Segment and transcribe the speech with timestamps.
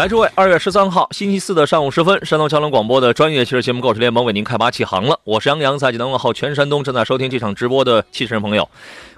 [0.00, 5.20] 来，诸位，二月十三号星期四的上午时分，山东交通广播的专业汽车节目《购车联盟》为您开拔启航了。
[5.24, 8.66] 我是杨洋，在济南问候全山东正在收听这场直播的汽车人朋友。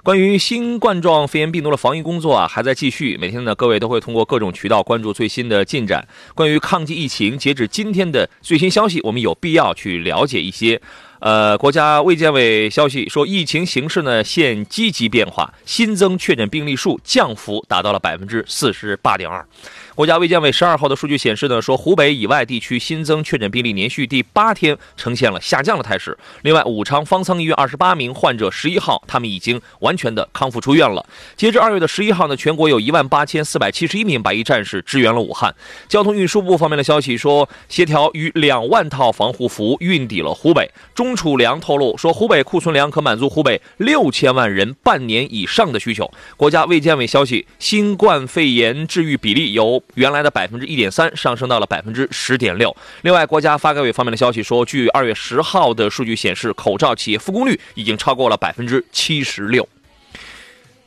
[0.03, 3.17] 关于新冠状肺炎病毒的防疫工作啊，还在继续。
[3.17, 6.05] 每天呢，各位都会通过各种渠道关注最新的进展。
[6.35, 10.81] 关于抗击疫情，截止今天的最新消息，我们有必要去了解一些。
[11.21, 19.47] 呃，国家卫健委消息说，疫情形势呢现积极变化，新增确诊病例数降幅达到了百分之四十八点二。
[19.95, 26.17] 国家卫健委十二号的数据显示呢，说湖北以外地区新增确诊病例连续第八天呈现了下降的态势。
[26.41, 31.05] 另外，武昌方舱医院二十八名患者十一号他们已经完全的康复出院了。
[31.35, 35.53] 截至二月的十一号呢，全国有一万八千四百七十一名白衣战士支援了武汉。
[35.87, 40.71] 交通运输部方面的消息说，协调逾两万套防护服运抵了湖北。
[40.95, 46.11] 中储粮透露说，湖北库存粮可满足湖北六千万人半年以上的需求。
[46.35, 52.75] 国家卫健委消息，新冠肺炎治愈比例由原来的百分之一点三上升到了百分之十点六。
[53.01, 59.67] 另外，国家发改委方面的消息说，据二月十号的数据显示，口罩企业复工率已经超过了百分之七十六。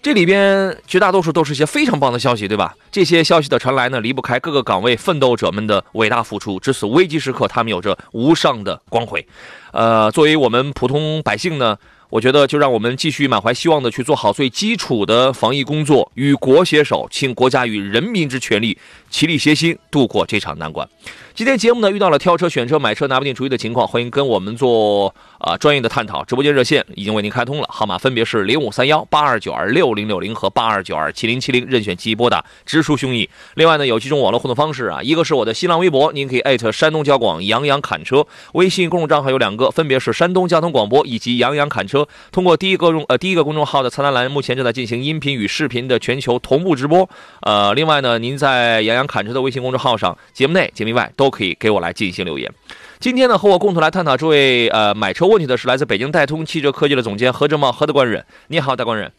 [0.03, 2.77] 这里边绝大多数都是一些非常棒的消息，对吧？
[2.93, 6.61] 这些消息的传来呢，离不开各个岗位奋斗者们的伟大付出。
[6.61, 9.27] 至此危机时刻，他们有着无上的光辉。
[9.73, 11.77] 呃，作为我们普通百姓呢，
[12.09, 18.79] 我觉得就让我们继续满怀希望的去做好最基础的防疫工作，与国携手，倾国家与人民之全力，
[19.11, 20.89] 齐力协心度过这场难关。
[21.37, 26.25] 今天节目呢遇到了挑车、选车、买车拿不定主意的情况，欢迎跟我们做啊专业的探讨。
[26.25, 33.29] 直播间热线已经为您开通了，号码分别是零五三幺八二九二六零六零和八二九二七零七零，任选其一拨打，直抒胸臆。
[33.53, 38.23] 另外呢有几种网络互动方式啊，一个是我的新浪微博，您可以艾特山东交广杨洋侃车；
[38.55, 42.09] 微信公众账号有两个，分别是山东交通广播以及杨洋侃车。
[42.33, 47.07] 通过第一个公呃第一个公众号的菜单栏，目前正在进行音频与视频的全球同步直播。
[47.43, 52.51] 呃，另外呢，您在杨洋侃车的微信公众号上，节目内节目外都可以给我来进行留言。
[52.99, 58.25] 今天呢，和我共同来探讨这位呃买车问题的是来自北京戴通汽车科技的总监何正茂何大官人。
[58.49, 59.13] 你好，大官人。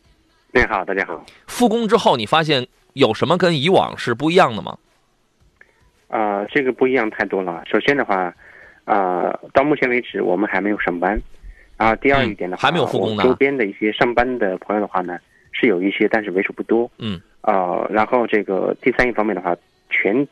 [0.52, 1.24] 你好，大家好。
[1.46, 4.78] 复工之后，你发现有什么跟以往是不一样的吗？
[6.08, 7.62] 啊，这个不一样太多了。
[7.72, 8.34] 首先的话，
[8.86, 11.22] 啊，到目前为止我们还没有上班。
[11.78, 13.24] 啊，第二一点的话，还没有复工呢。
[13.24, 15.20] 周边的一些上班的朋友的话呢，
[15.52, 16.90] 是有一些，但是为数不多。
[16.98, 17.22] 嗯。
[17.42, 19.56] 啊，然后这个第三一方面的话，
[19.92, 20.28] 全。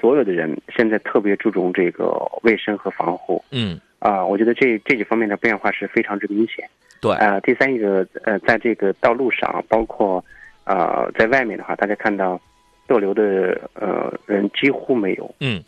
[0.00, 6.68] 所有的人现在特别注重这个卫生和防护，嗯，啊，我觉得这这几方面的变化是非常之明显。
[7.00, 10.24] 对，啊，第三一个，呃，在这个道路上，包括
[10.64, 12.40] 啊，在外面的话，大家看到
[12.86, 15.34] 逗留的呃人几乎没有。
[15.40, 15.62] 嗯，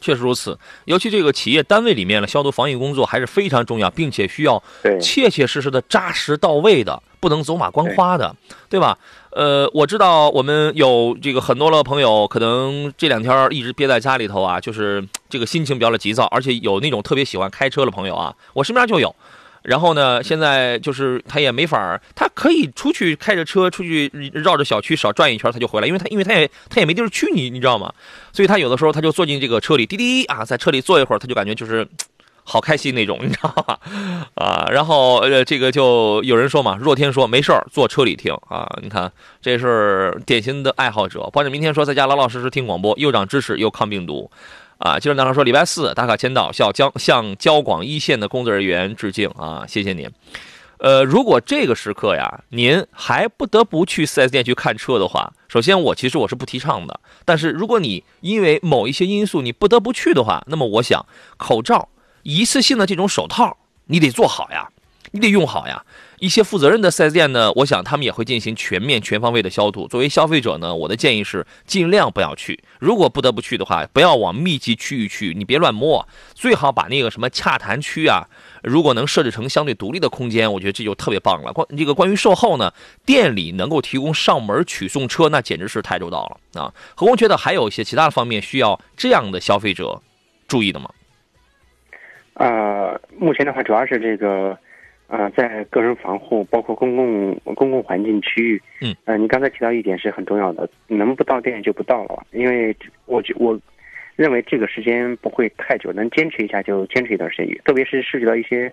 [0.00, 0.58] 确实如此。
[0.84, 4.62] 尤其这个企业单位里面的消毒防疫工作还是非常重要，并且需要
[5.00, 8.34] 切切实实的扎实到位的，不能走马观花的，
[8.68, 8.98] 对吧？
[9.36, 19.14] 呃，我知道我们有这个很多的朋友，可能这两天一直憋在家里头啊，就是这个心情比较的急躁，而且有那种特别喜欢开车的朋友啊，我身边就有。
[19.62, 27.92] 然后呢，现在就是他也没法他可以出去开着车出去绕着小区少转一圈，他就回来，因为他因为他也他也没地儿去，你你知道吗？
[28.32, 31.86] 所以他有的时候他就坐进这个车里，滴滴啊，在车里坐一会儿，他就感觉就是。
[32.48, 33.76] 好开心那种，你知道吗？
[34.36, 39.10] 啊，然后呃，这个就有人说嘛，若天说没事儿坐车里听啊，你看
[39.42, 41.28] 这是典型的爱好者。
[41.32, 44.30] 保证明天说在家老老实实听广播，又长知识又抗病毒，
[44.78, 50.08] 啊，今儿男孩说礼拜四打卡签到，向交向交广一线的工作人员致敬啊，谢谢您。
[50.78, 57.00] 呃，如果这个时刻呀，您还不得不去 4S 店去看车的话，首先我其实我是不提倡的。
[57.24, 61.04] 但是如果你因为某一些因素你不得不去的话，那么我想
[61.38, 61.88] 口罩。
[62.28, 64.68] 一次性的这种手套，你得做好呀，
[65.12, 65.84] 你得用好呀。
[66.18, 69.86] 一些负责任的 4S 店呢，我想他们也会进行全面、全方位的消毒。
[69.86, 72.64] 作为消费者呢，我的建议是尽量不要去。
[72.80, 76.08] 如果不得不去的话，不要往密集区域去，你别乱摸。
[76.34, 78.24] 最好把那个什么洽谈区啊，
[78.64, 81.52] 如果能设置成相对独立的空间，我觉得这就特别棒了。
[81.52, 82.72] 关这个关于售后呢，
[83.04, 86.74] 店里能够提供上门取送车，那简直是太周到了啊！
[86.96, 90.02] 何工觉得还有一些其他的方面需要这样的消费者
[90.48, 90.90] 注意的吗？
[92.36, 94.56] 呃，目前的话主要是这个。
[95.08, 103.56] 啊，在个人防护，包括公共公共环境区域，嗯，呃，你刚才提到一点是很重要的，能不到店就不到了，因为我觉我
[104.16, 108.68] 认为这个时间不会太久，能坚持一下就坚持一段时间，特别是涉及到一些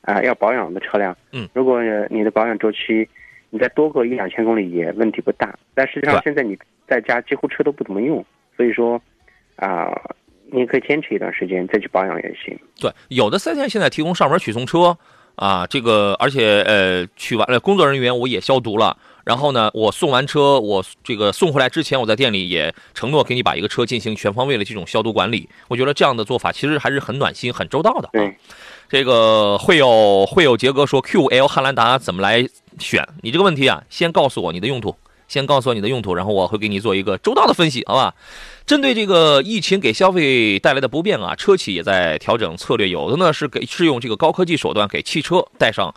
[0.00, 1.80] 啊要保养的车辆，嗯，如果
[2.10, 3.08] 你的保养周期
[3.50, 6.58] 你再多个一两千公里也问题不大，但实际上现在你
[6.88, 8.26] 在家几乎车都不怎么用，
[8.56, 9.00] 所以说
[9.54, 9.96] 啊，
[10.52, 12.58] 你可以坚持一段时间再去保养也行。
[12.80, 14.96] 对，有的四 S 店现在提供上门取送车。
[15.36, 25.46] 啊，这个而且呃，取完了工作人员我也消毒了，然后呢，我送完车，我这个送回来之前，我在店里也承诺给你把一个车进行全方位的这种消毒管理。
[25.68, 28.08] 我觉得这样的做法其实还是很暖心、很周到的。
[28.14, 28.34] 对，
[28.88, 33.06] 这个会有会有杰哥说 QL 汉兰达怎么来选？
[33.20, 34.96] 你这个问题啊，先告诉我你的用途。
[35.28, 38.14] 先告诉我你的用途，然后我会给你做一个周到的分析，好吧？
[38.66, 45.94] 针对这个疫情给消费带来的不便啊，车企也在调整策略，有的呢是给是用这个高科技手段给汽车戴上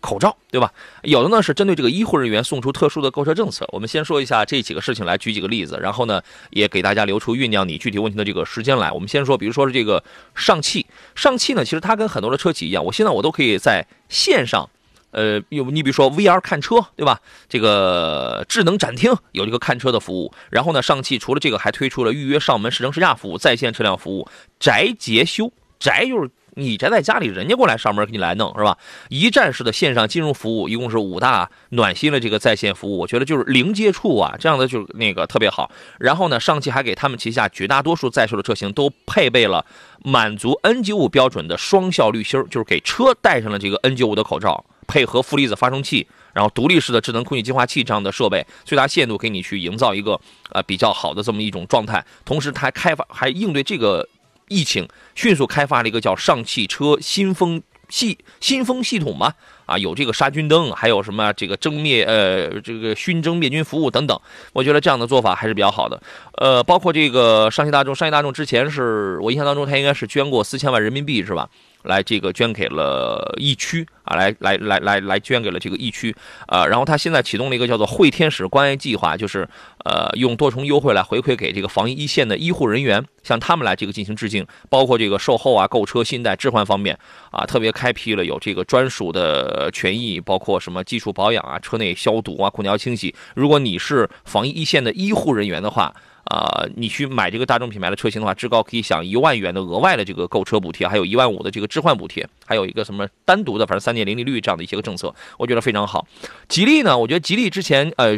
[0.00, 0.72] 口罩，对吧？
[1.02, 3.68] 有的呢是针对这个医护人员送出特殊的购车政策。
[3.72, 8.92] 我们先说一下这几个事情，来举几个例子，然后呢也给大家留出酝酿你具体问题的这个时间来。
[8.92, 10.02] 我们先说，比如说是这个
[10.34, 14.68] 上汽，上汽呢，其实它跟很多的车企一样，我现在我都可以在线上。
[15.10, 17.20] 呃，有你比如说 VR 看车，对吧？
[17.48, 20.32] 这个智能展厅有这个看车的服务。
[20.50, 24.28] 然后呢，上汽除了这个，还推出了预约上门试乘试驾服务、在线车辆服务、
[24.60, 25.52] 宅捷修。
[25.78, 28.76] 宅就是你宅在家里，人家过来上门给你来弄，是吧？
[29.08, 35.70] 一站式的线上金融服务，一共是五大暖心的这个在线服务，我觉得就是零接触啊，这样的就那个特别好。
[36.00, 39.64] 然后呢，上汽还给他们旗下绝大多数在售的车型都配备了
[40.02, 44.64] 满足 N95 标准的双效滤芯就是给车戴上了这个 N95 的口罩。
[44.88, 50.18] 配合负离子发生器，然后独立式的智能空气净化器这样的设备，最大限度给你去营造一个
[50.50, 52.04] 呃比较好的这么一种状态。
[52.24, 54.08] 同时，它还开发还应对这个
[54.48, 59.32] 疫情，迅速开发了一个叫上汽车新风系新风系统嘛，
[59.66, 64.18] 啊，有这个杀菌灯，还有什么这个蒸灭呃这个熏蒸灭菌服务等等。
[64.52, 66.00] 我觉得这样的做法还是比较好的。
[66.36, 71.48] 呃，包括这个上汽大众，上汽大众之前是我印象当中，它应该是捐过四千万人民币，是吧？
[71.84, 76.14] 来，这个捐给了疫区啊，来来来来来捐给了这个疫区，
[76.48, 79.48] 呃，然后他现在启动了一个叫做“会天使关爱计划”，就是
[79.84, 86.98] 呃用多重优惠来回馈给这个防疫一线的医护人员，向他们来这个进行致敬，包括这个售后啊、购车、信贷、置换方面
[87.30, 93.14] 啊，特别开辟了有这个专属的权益，包括什么基础保养啊、车内消毒啊、空调清洗。
[93.34, 95.94] 如果你是防疫一线的医护人员的话。
[96.28, 106.06] 啊，你去买这个大众品牌的车型的话，至高可以享一万元的额外的这个购车补贴，还有一万五的这个置换补贴，还有一个什么单独的，反正三点零利率这样的一些个政策，我觉得非常好。
[106.48, 108.16] 吉利呢，我觉得吉利之前呃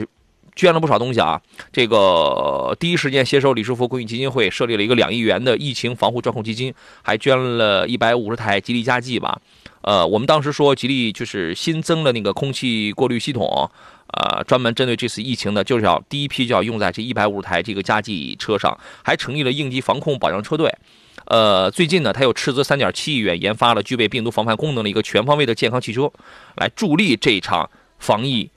[0.57, 1.41] 捐了不少东西啊，
[1.73, 9.41] 这个第一时间携手李书福公益基金会设立了一个两亿元的疫情防护专控基金，还捐了一百五十台吉利嘉际吧。
[9.82, 13.71] 呃，我们当时说吉利就是新增了那个空气过滤系统。
[14.12, 20.69] 呃，专门针对这次疫情的，就是要第一批就要用在这一百五十台这个加计车上，还成立了应急防控保障车队。
[21.27, 26.11] 呃，最近呢，他又斥资三点七亿元研发了具备病毒防范功能的一个全方位的健康汽车，
[26.56, 28.50] 来助力这场防疫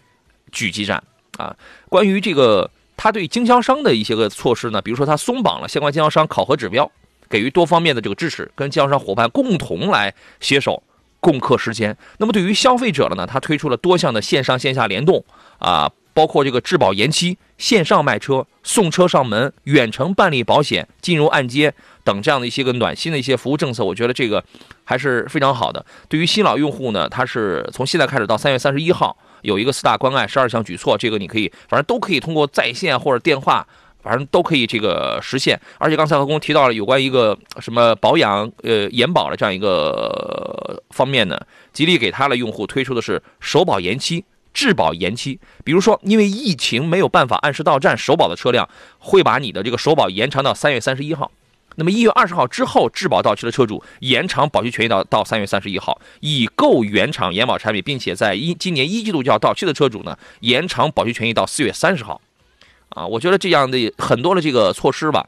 [0.51, 1.03] 狙击战
[1.37, 1.55] 啊。
[1.87, 6.91] 关于这个，他对经销商的一些个措施呢，比如说他松绑了相关经销商考核指标，
[7.29, 10.81] 给予多方面的这个支持，跟经销商伙伴共同来携手。
[11.23, 11.97] 共克时艰。
[12.17, 15.23] 那么对于消费者了呢，他推出了多项的线上线下联动
[15.57, 23.85] 啊，包括这个质保延期、线上卖车、送车上门、远程办理保险、金融按揭等这样的一些个暖心的一些服务政策。
[23.85, 24.43] 我觉得这个
[24.83, 25.85] 还是非常好的。
[26.09, 33.65] 对于新老用户呢，他是从现在开始到三月三十一号有一个四大关爱、十二项举措，这个你可以反正都可以通过在线或者电话。
[34.03, 41.39] 反正都可以这个实现，而且刚才何工提到了有关一个什么保养呃延保的这样一个方面呢，
[41.71, 45.39] 吉利给他的用户推出的是首保延期、质保延期。
[45.63, 48.67] 比如说，因为疫情没有办法按时到站首保的车辆，
[48.99, 51.31] 会把你的这个首保延长到三月三十一号。
[51.75, 55.99] 那么一月二十号之后质保到期的车主，延长保修权益到到三月三十一号。
[56.19, 62.21] 已购原厂延保产品，并且在一今年一季度就要到期的车主呢，延长保修权益到四月三十号。
[62.95, 65.25] 啊，我觉得这样的很多的这个措施吧，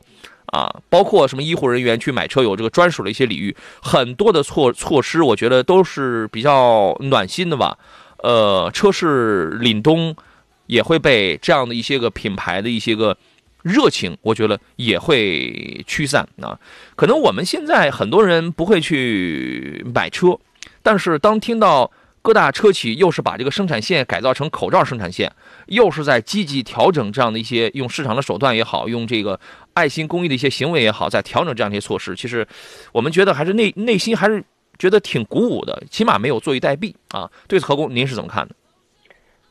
[0.47, 7.77] 啊，包括什么医护人员去买车有这个专属的一些礼遇，很多的措措施，我觉得都是比较暖心的吧。
[8.23, 10.15] 呃，车市凛冬
[10.67, 13.15] 也会被这样的一些个品牌的一些个
[13.61, 16.57] 热情，我觉得也会驱散啊。
[16.95, 20.37] 可能我们现在很多人不会去买车，
[20.81, 21.91] 但是当听到
[22.25, 25.31] 各大车企又是把这个生产线改造成口罩生产线，
[25.67, 29.39] 又是在积极调整这样的一些用市场的手段也好，用这个
[29.75, 32.47] 爱心公益的一些行为也好，在调整这样一些措施，其实
[32.91, 34.43] 我们觉得还是内内心还是。
[34.77, 37.31] 觉得挺鼓舞的，起码没有坐以待毙啊！
[37.47, 38.55] 对此，何工您是怎么看的？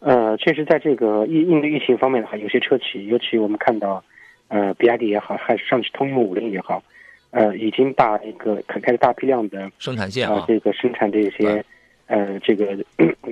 [0.00, 4.04] 呃，确实，在这个应应对疫情方面的话，有些车企，尤其我们看到，
[4.48, 6.82] 呃，比亚迪也好，还是上汽通用五菱也好，
[7.30, 11.64] 呃，已经把一个开开始大批量的生产线啊，这个生产这些，
[12.06, 12.76] 呃，这个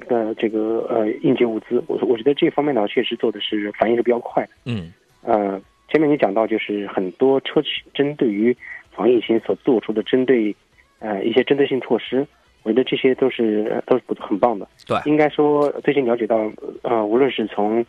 [0.09, 4.51] 呃，这个呃应急物资，我我觉得这方面呢，确实做的是反应是比较快的。
[4.65, 4.93] 嗯。
[5.23, 8.57] 呃，前面你讲到，就是很多车企针对于
[8.91, 10.55] 防疫情所做出的针对。
[11.05, 12.25] 呃，一些针对性措施，
[12.63, 14.69] 我觉得这些都是都是不很棒的。
[14.87, 16.49] 对，应该说最近了解到，
[16.83, 17.85] 呃，无论是从，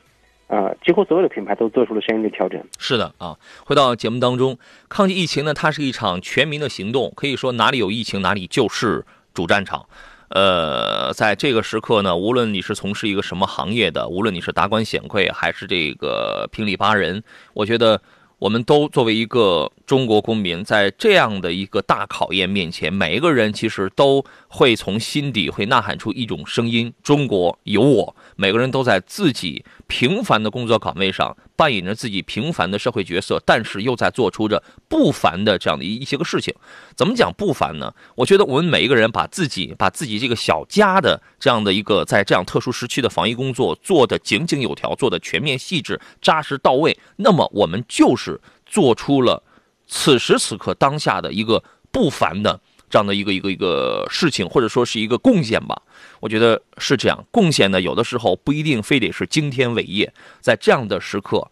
[0.47, 2.59] 呃，几乎所有的品牌都做出了相应的调整。
[2.79, 4.57] 是的啊，回到节目当中，
[4.89, 9.85] 抗击疫情呢，它是一场全民的行动，可以说哪里有疫情哪里就是主战场。
[10.33, 17.23] 呃，在这个时刻呢，无论你是从事一个什么行业的，无论你是达官显贵还是这个平里巴人，
[17.53, 18.01] 我觉得。
[18.39, 24.21] 我们都作为一个中国公民，在这样的一个大考验面前，每一个人其实都
[24.55, 28.15] 会从心底会呐喊出一种声音：中国有我。
[28.35, 31.35] 每个人都在自己平凡的工作岗位上。
[31.55, 36.53] 扮演着自己平凡的社会角色，但是又在做出着不凡的这样的一一些个事情。
[36.95, 37.93] 怎么讲不凡呢？
[38.15, 49.43] 我觉得我们每一个人把自己把自己这个小家的这样的一个在这样特殊时期的防疫工作做得井井有条，做得全面细致、扎实到位，那么我们就是做出了
[49.87, 52.59] 此时此刻当下的一个不凡的
[52.93, 55.81] 这样的一个一个一个事情，或者说是一个贡献吧。
[56.19, 61.49] 我觉得是这样，贡献呢，有的时候不一定非得是惊天伟业，在这样的时刻，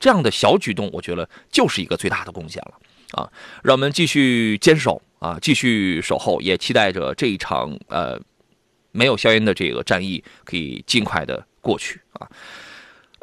[0.00, 2.74] 这样的小举动，我觉得就是一个最大的贡献了
[3.12, 3.30] 啊！
[3.62, 8.20] 让我们继续坚守啊，继续守候，也期待着这一场呃
[8.90, 12.28] 没有硝烟的这个战役可以尽快的过去啊。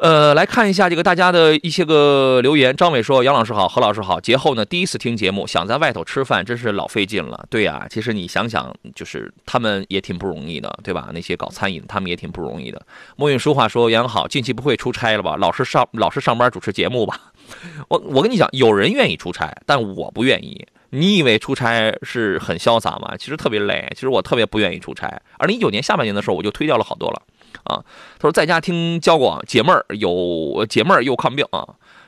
[0.00, 2.74] 呃，来看一下这个大家的一些个留言。
[2.74, 4.18] 张伟说：“杨老师好，何老师好。
[4.18, 7.46] 节后呢，第一次听节目，想在外头吃饭，真是老费劲了。
[7.50, 11.10] 对呀，其实你想想，就是他们也挺不容易的，对吧？
[11.12, 12.80] 那些搞餐饮，他们也挺不容易的。”
[13.16, 15.36] 墨韵书画说：“杨好，近期不会出差了吧？
[15.36, 17.20] 老是上老是上班主持节目吧？
[17.88, 20.66] 我我跟你讲，有人愿意出差，但我不愿意。
[20.88, 23.14] 你以为出差是很潇洒吗？
[23.18, 23.86] 其实特别累。
[23.94, 25.20] 其实我特别不愿意出差。
[25.36, 27.20] 二零一九年下半年的时候，我就推掉了好多了。”
[27.70, 27.84] 啊，
[28.18, 31.64] 他说在家听交广解闷儿，有解闷儿又看病啊，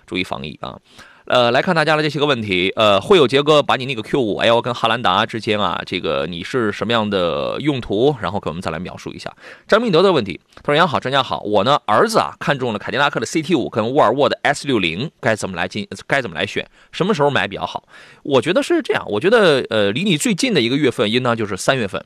[0.06, 0.76] 注意防疫啊。
[1.24, 8.14] 呃，来看大家的这些个问题，呃，会有杰哥把你那个 Q 五 L 跟汉兰达之间啊，这个你是什么样的用途？
[8.20, 9.32] 然后给我们再来描述一下。
[9.68, 15.86] 张明德的问题，他说杨好，专家好，我呢儿子啊看中了凯迪拉克的 CT 五跟沃尔沃的 S 六零，该怎么来进？
[16.08, 16.68] 该怎么来选？
[16.90, 17.84] 什么时候买比较好？
[18.24, 22.04] 我觉得是这样，我觉得呃离你最近的一个月份应当就是三月份。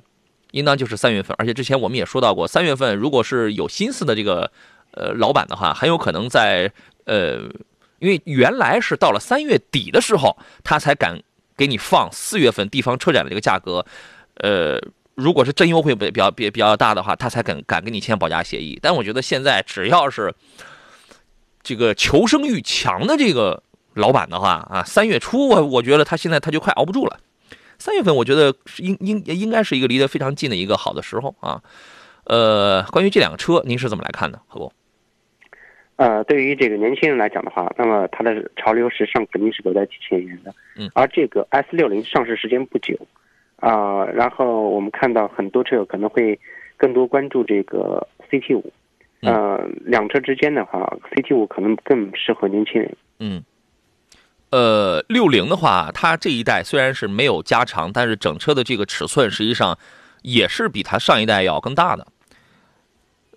[0.56, 4.50] 应当就是三月份，而且之前我们也说到过，三月份如果是有心思的这个
[4.92, 6.72] 呃老板的话，很有可能在
[7.04, 7.40] 呃，
[7.98, 10.34] 因为原来是到了三月底的时候，
[10.64, 11.20] 他才敢
[11.58, 13.84] 给你放四月份地方车展的这个价格，
[14.36, 14.80] 呃，
[15.14, 18.78] 如果是真优惠比比较比比较大的话，他才敢敢跟你签保价协议。
[18.80, 20.34] 但我觉得现在只要是
[21.62, 27.20] 这个求生欲强的这个老板的话啊，三月初我我觉得他现在他就快熬不住了。
[27.78, 31.62] 三月份我觉得是应应应该是一个离得非常近的一个好的时候啊，
[32.24, 34.40] 呃，关于这两个车，您是怎么来看的？
[34.46, 34.72] 何工？
[35.96, 40.54] 呃，对于这个年轻人来讲的话，那么它的潮流时尚肯定是走在前沿的。
[40.76, 40.90] 嗯。
[40.94, 42.94] 而这个 S 六零上市时间不久，
[43.56, 46.38] 啊，然后我们看到很多车友可能会
[46.76, 48.70] 更多关注这个 CT 五，
[49.22, 52.94] 呃，两车之间的话，CT 五可能更适合年轻人。
[53.18, 53.42] 嗯。
[54.50, 59.76] 呃，六零的话，它这一代虽然是没有加长，但是整车的这个尺寸实际上
[60.22, 62.06] 也是比它上一代要更大的，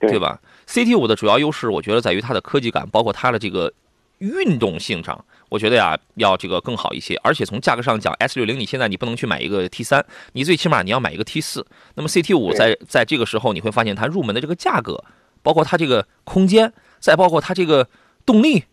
[0.02, 3.74] 对吧？CT 五的主要优势，我觉得在于它的科技感，包括它的这个
[4.20, 7.20] 运动性上，我觉得呀要这个更好一些。
[7.24, 11.66] 而且从价格上讲，S 六零你现在你不能去买一个 T 三，你最起码你要买一个 T 四。
[11.96, 15.04] 那么 CT 五在在这个时候，你会发现它入门的这个价格，
[15.42, 17.88] 包括它这个空间，再包括它这个
[18.28, 18.66] 动力、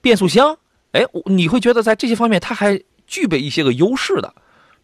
[0.00, 0.56] 变速箱。
[0.92, 4.34] 哎，你会觉得在这些方面它还具备一些个优势的，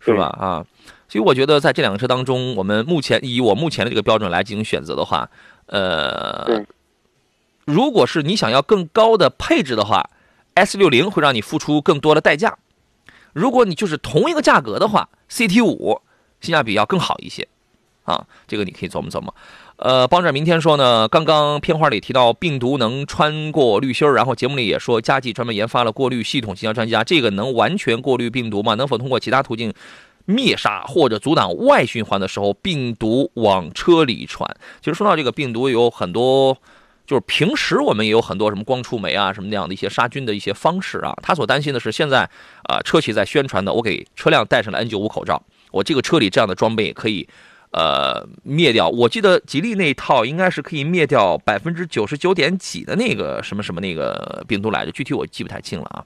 [0.01, 0.27] 是吧？
[0.27, 0.67] 啊，
[1.09, 5.29] 所以我觉得在这两个车当中，我们目前以我目前的这个标准来进行选择的话，
[5.67, 6.65] 呃，
[7.65, 10.09] 如果是你想要更高的配置的话
[10.55, 12.51] ，S 六零会让你付出更多的代价；
[13.33, 16.01] 如果你就是同一个价格的话，CT 五
[16.41, 17.49] 性价比要更好一些。
[18.05, 19.35] 啊，这个你可以琢磨琢磨。
[19.77, 28.75] 呃，帮着明天说呢，刚刚片花里提到病毒能穿过滤芯儿，然后节目里也说佳绩专门研发了过滤系统，请教专家，这个能完全过滤病毒吗？
[28.75, 29.75] 能否通过其他途径
[30.25, 34.49] 灭杀或者阻挡外循环的时候病毒往车里传？
[34.81, 36.57] 其实说到这个病毒，有很多，
[37.07, 41.15] 就是平时我们也有很多什么光触媒啊什么那样的一些杀菌的一些方式啊。
[41.23, 42.23] 他所担心的是，现在
[42.63, 47.29] 啊车企在宣传的，我给车辆戴上了 N95 口罩，我这个车里这样的装备可以。
[47.77, 48.89] 呃，灭掉。
[48.89, 56.03] 我记得吉利那一套应该是可以灭掉百分之九十九点几的那个什么什么那个病毒来着，具体我记不太清了啊。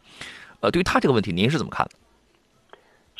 [0.58, 1.92] 呃，对于他这个问题，您是怎么看的？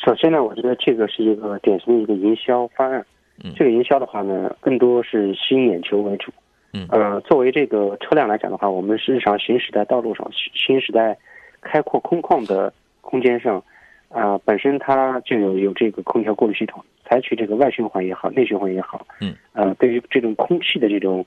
[0.05, 3.05] 首先呢，我觉得这个是一个典型的一个营销方案。
[3.41, 6.33] 嗯，这个营销的话呢，更多是吸引眼球为主。
[6.73, 11.17] 嗯，呃，作为这个车辆来讲的话，我们日常行驶在道路上，行驶在
[11.61, 13.63] 开阔空旷的空间上，
[14.11, 16.83] 啊，本身它就有有这个空调过滤系统。
[17.03, 21.25] 采取这个外循环也好，内循环也好，嗯，呃，对于这种空气的这种，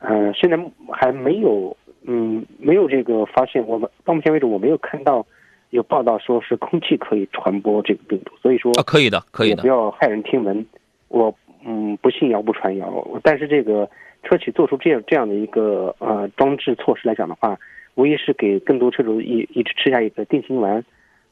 [0.00, 0.58] 呃，现在
[0.92, 3.64] 还没有，嗯，没有这个发现。
[3.64, 5.24] 我们到目前为止，我没有看到
[5.68, 8.32] 有报道说是空气可以传播这个病毒。
[8.42, 10.66] 所以说，啊，可以的，可以的，不要骇人听闻。
[11.06, 11.32] 我，
[11.64, 13.06] 嗯，不信谣不传谣。
[13.22, 13.88] 但是这个
[14.24, 17.56] 车企做出这样这样的一个呃装置措施来讲的话，
[17.94, 20.84] 无疑是给更多车主一一直吃下一个定心丸。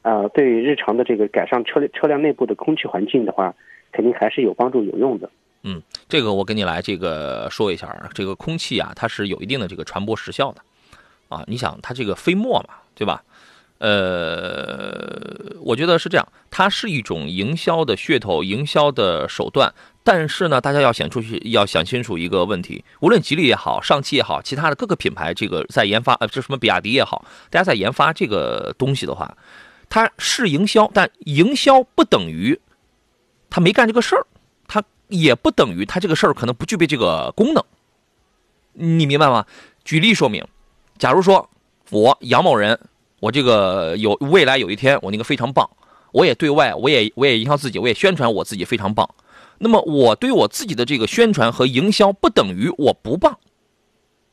[0.02, 3.54] 呃，对于日常的这个改善车车辆内部的空气环境的话。
[3.90, 5.30] 肯定还是有帮助、有用的。
[5.62, 10.60] 嗯，这个我跟你来这个说一下，这个空气啊，它是有一定的这个传播时效的
[11.30, 11.42] 啊。
[11.46, 13.24] 你想，它这个飞沫嘛，对吧？
[13.78, 19.72] 呃，我觉得是这样，它是一种营销的噱头、营销的手段。
[20.04, 29.34] 但是呢，大家要想出去，要想清楚一个问题：无论吉利也好，上汽也好，其他的各个品牌，这个在研发，呃，这什么比亚迪也好，大家在研发这个东西的话，
[29.88, 32.60] 他是营销，但营销不等于。
[33.50, 34.26] 他没干这个事儿，
[34.66, 37.64] 他也不等于他这个事儿可能不具备这个功能，
[38.74, 39.46] 你明白吗？
[39.84, 40.46] 举例说明，
[40.98, 41.48] 假如说
[41.88, 42.78] 我杨某人，
[43.20, 45.68] 我这个有未来有一天我那个非常棒，
[46.12, 49.08] 我也对外我也我也营销自己，我也宣传我自己非常棒，
[49.56, 53.38] 那么我对我自己的这个宣传和营销不等于我不棒，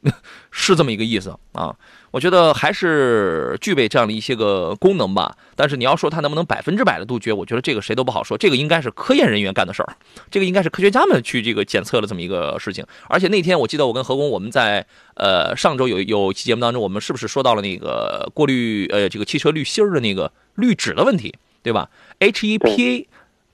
[0.52, 1.76] 是这么一个意思啊。
[2.12, 8.38] 我觉得还是具备这样的一些个功能吧，但是你要说它能不能百分之百的杜绝，我觉得这个谁都不好说。
[8.38, 9.98] 这个应该是科研人员干的事儿，
[10.32, 12.86] 这个应该是科学家们去这个检测的这么一个事情。
[13.10, 21.90] 而且那天我记得我跟何工我们在呃上周有有期节目当中，我们是不是说到了那个过滤呃这个汽车滤芯儿的那个滤纸的问题，对吧
[22.22, 23.08] ？HEPA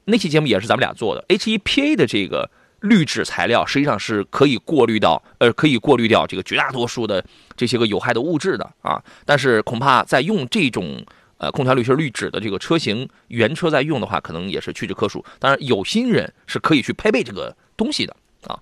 [0.06, 2.52] 那期节目也是咱们俩做的，HEPA 的这个。
[2.82, 7.24] 滤纸材料实际上是可以过滤到，呃，可以过滤掉这个绝大多数的
[7.56, 9.02] 这些个有害的物质的啊。
[9.26, 11.04] 但是恐怕在用这种
[11.38, 15.24] 呃空调滤芯滤纸的这个车型原车在用的话，可能也是屈指可数。
[15.40, 18.16] 当然，有心人是可以去配备这个东西的
[18.48, 18.60] 啊。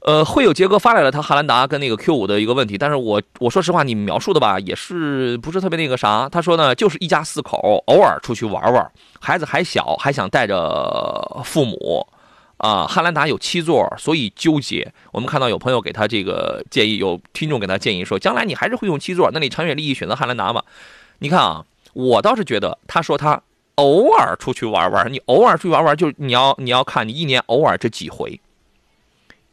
[0.00, 6.28] 呃，会有杰哥发来了他汉兰达跟那个 Q 五的一个问题，但是我我说实话，你描述的吧，也是不是特别那个啥？
[6.28, 12.06] 他说呢，就是一家四口偶尔出去玩玩，孩子还小，还想带着父母。
[12.64, 14.90] 啊，汉兰达有七座，所以纠结。
[15.12, 20.64] 我们看到有朋友给他这个建议，有听众给他建议说，将来你还是会用七座，那你长远利益选择汉兰达嘛？
[21.18, 23.42] 你看啊，我倒是觉得，他说他
[23.74, 28.40] 偶尔出去玩玩，你偶尔出去玩玩，就你要你要看你一年偶尔这几回，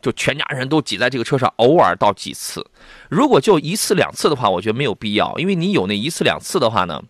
[0.02, 2.65] 就全家人都挤在这个车上，偶尔到几次。
[3.10, 7.04] 如果就一次两次的话，我觉得没有必要，因为你有那一次两次的话呢，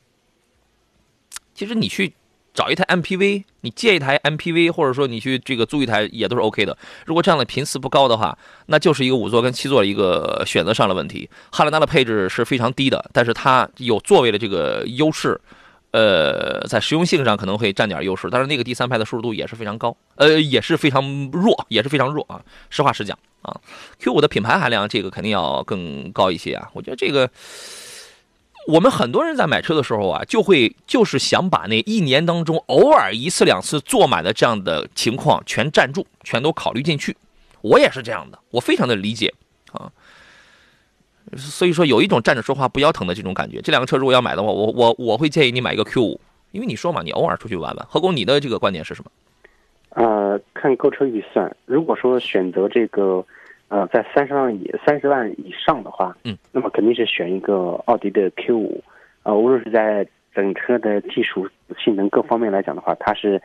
[1.54, 2.16] 其实你去。
[2.54, 6.78] 找一台 MPV，你借一台 MPV，或者说你去这个租一台也都是 OK 的。
[7.06, 11.30] 如果这样的频次不高的话，那就是一个五座跟七座的一个选择上的问题。
[11.50, 15.40] 汉兰达的配置是非常低的，但是它有座位的这个优势，
[15.92, 18.28] 呃，在实用性上可能会占点优势。
[18.30, 22.42] 但是那个第三排的舒适度也是非常高，呃，也是非常弱，也是非常弱啊。
[22.70, 23.56] 实话实讲啊
[24.02, 26.70] ，Q5 的品牌含量这个肯定要更高一些啊。
[26.74, 27.30] 我觉得这个。
[28.68, 37.18] 我们很多人在买车的时候啊，就会就是想把那一年当中偶尔一次两次坐满的这样的情况全占住，全都考虑进去。
[37.62, 39.34] 我也是这样的，我非常的理解
[39.72, 39.92] 啊。
[41.36, 43.62] 所以说有一种站着说话不腰疼的这种感觉。
[43.62, 46.22] 这两个车如果要买的话，我我我会建议你买一个 Q 五，
[46.52, 47.88] 因为你说嘛，你偶尔出去玩玩。
[47.90, 49.12] 何工，你的这个观点是什么？
[49.90, 53.26] 呃，看购车预算，如果说选择这个。
[53.72, 58.84] 呃，在三十万以三十万以上的话，嗯，那么肯定是选一个奥迪的 Q 五，
[59.24, 60.06] 呃，无论是在
[60.36, 61.48] 整车的技术
[61.80, 63.42] 性能各方面来讲的话，它是，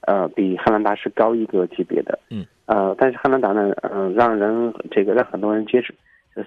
[0.00, 5.94] 呃，比汉兰达是高一个级别的，嗯，呃，但是汉兰达呢，嗯，让人这个让很多人接受，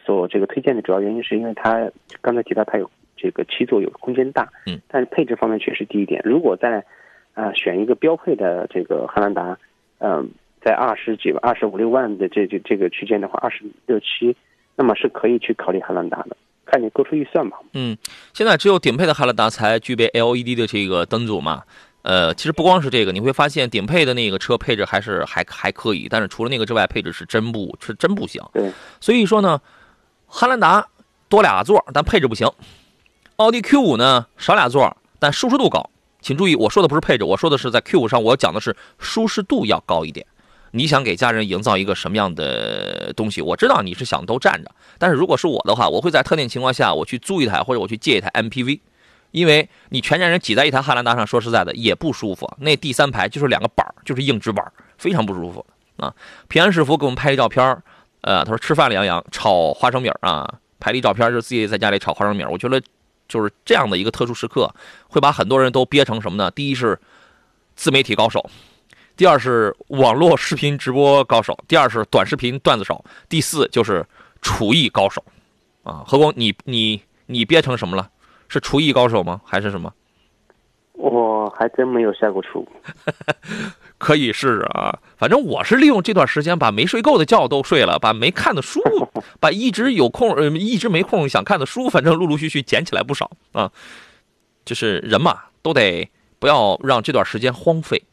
[0.03, 1.89] 所这个推荐的主要原因是因为它
[2.19, 6.21] 刚才提到它有这个七座有空间大，嗯，但是配置方面确实低一点。
[6.25, 6.83] 如果在，
[7.35, 9.57] 呃，选一个标配的这个汉兰达，
[9.99, 10.29] 嗯。
[10.63, 14.35] 在二十几、二十五六万的这这这个区间的话，二十六七，
[14.75, 17.57] 那么是可以去考虑汉兰达的，看你购车预算嘛。
[17.73, 17.97] 嗯，
[18.33, 21.63] 现在只有顶配的汉兰达才具备 LED 的这个灯组嘛。
[22.03, 28.41] 呃，其实不光是这个，你会发现顶配的那个车配置还是还还可以，但是除了那个之外，配置是真不是真不行。
[28.53, 29.61] 对，所以说呢，
[30.25, 30.87] 汉兰达
[31.29, 32.47] 多俩座，但配置不行；
[33.35, 35.89] 奥迪 Q 五呢少俩座，但舒适度高。
[36.21, 40.25] 请注意，我说的不是配置，我说的是在 Q 五上，我讲的是舒适度要高一点。
[40.71, 43.41] 你想给家人营造一个什么样的东西？
[43.41, 48.79] 我知道你是想都站着，但是如果是我的话，我会在特定情况下我去租一台或者我去借一台 MPV。
[49.31, 52.51] 因为你全家人挤在一台汉兰达上，说实在的也不舒服。
[52.59, 56.13] 那第三排就是两个板儿，就是硬纸板，非常不舒服啊。
[56.49, 57.81] 平安世福给我们拍一照片儿
[58.21, 60.45] 呃，他说吃饭了，杨洋炒花生米儿啊，
[60.81, 62.81] 拍了一照片儿，就是自己在家里炒花生米儿我觉得
[63.29, 64.69] 就是这样的一个特殊时刻，
[65.07, 66.51] 会把很多人都憋成什么呢？
[66.51, 66.99] 第一是
[67.77, 68.49] 自媒体高手，
[69.21, 74.03] 第二是网络视频直播高手，第二是短视频段子手，第四就是
[74.41, 75.23] 厨艺高手
[75.83, 76.01] 啊。
[76.07, 78.09] 何工，你你你憋成什么了？
[78.47, 79.39] 是厨艺高手吗？
[79.45, 79.93] 还是什么？
[80.93, 82.67] 我还真没有下过厨，
[83.99, 84.97] 可以试试啊。
[85.17, 88.81] 反正我是利用这段时间把没睡够的觉都睡了，把没看的书，
[89.39, 93.71] 把一直有空呃一直没空想看的书，反正陆陆续续捡起来不少啊。
[94.65, 98.03] 就是人嘛，都得不要让这段时间荒废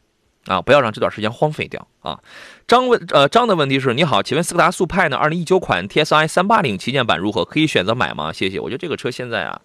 [0.45, 2.19] 啊，不要让这段时间荒废掉啊。
[2.67, 5.17] 张问呃张的问题是：你好，请问斯柯达速派呢？
[5.17, 7.45] 二零一九款 TSI 三八零旗舰版如何？
[7.45, 8.31] 可以选择买吗？
[8.31, 8.59] 谢谢。
[8.59, 9.61] 我觉得这个车现在啊。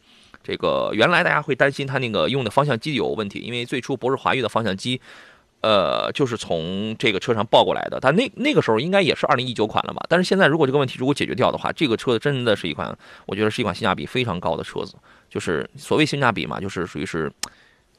[0.46, 5.00] 这个原来大家会担心它那个用的方向机有问题，因为最初博世华域的方向机，
[5.62, 7.98] 呃，就是从这个车上抱过来的。
[7.98, 10.04] 但那那个时候应该也是二零一九款了吧？
[10.06, 14.94] 但是现在如果这个问题如果解决掉的话，这个车真的是一款，我觉得是一款性价比非常高的车子。
[15.30, 17.32] 就是所谓性价比嘛，就是属于是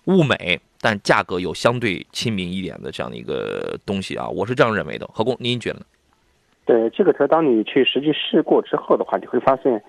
[0.05, 5.07] 物美，但价格又相对亲民一点的这样的一个东西啊，我是这样认为的。
[5.13, 5.85] 何工，您觉得呢？
[6.65, 9.83] 对这个车，当你去实际试过之后的话，你会发现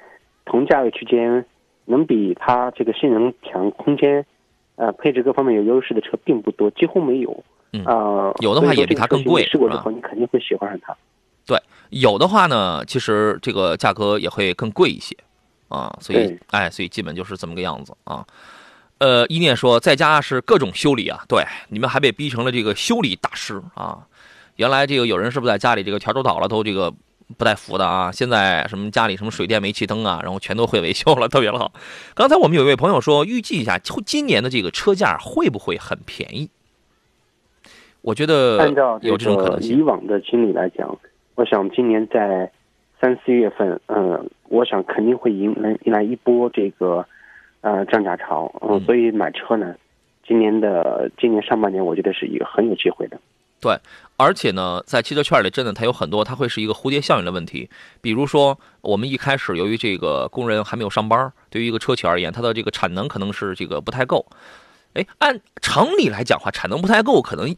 [0.44, 1.44] 同价位区间。
[1.88, 4.26] 能比它这个性能强、空间，
[4.74, 7.44] 呃，配置各方面有优势的车并不多，几乎没有。
[7.72, 9.44] 嗯啊，有的话也比它更贵。
[9.44, 10.96] 试过之后，你肯定会喜欢上它。
[11.46, 11.56] 对，
[11.90, 15.16] 有的话呢，其实这个价格也会更贵一些
[15.68, 15.96] 啊。
[16.00, 18.26] 所以，哎，所以基本就是这么个样子啊。
[18.98, 24.06] 呃，一念说在家是各种修理啊，对，你们还被逼成了这个修理大师啊。
[24.56, 26.92] 原来这个有人是不是在家里这个笤帚倒了都这个。
[27.36, 28.12] 不带扶的啊！
[28.12, 31.72] 现在什么家里什么水电煤气灯啊，然后全都会维修了，特别好。
[32.14, 36.48] 刚才我们有一位朋友说，预计一下今年的这个车价会不会很便宜？
[38.02, 39.60] 我觉得按照有这种可能。
[39.60, 40.96] 以往的经历来讲，
[41.34, 42.48] 我想今年在
[43.00, 47.04] 三四月份，嗯，我想肯定会迎来迎来一波这个
[47.60, 49.74] 呃降价潮，嗯，所以买车呢，
[50.26, 53.18] 今年的今年上半年，我觉得是一个很有机会的。
[53.58, 53.76] 对，
[54.18, 57.68] 而且呢，在汽车圈里，真的它有很多，它会是一个蝴蝶效应的问题。
[58.02, 64.26] 比如说，我们一开始由于这个工人还没有上班，对于一个车企而言，它的这个产能可能是这个不太够。
[64.92, 67.56] 哎，按常理来讲话，产能不太够，可能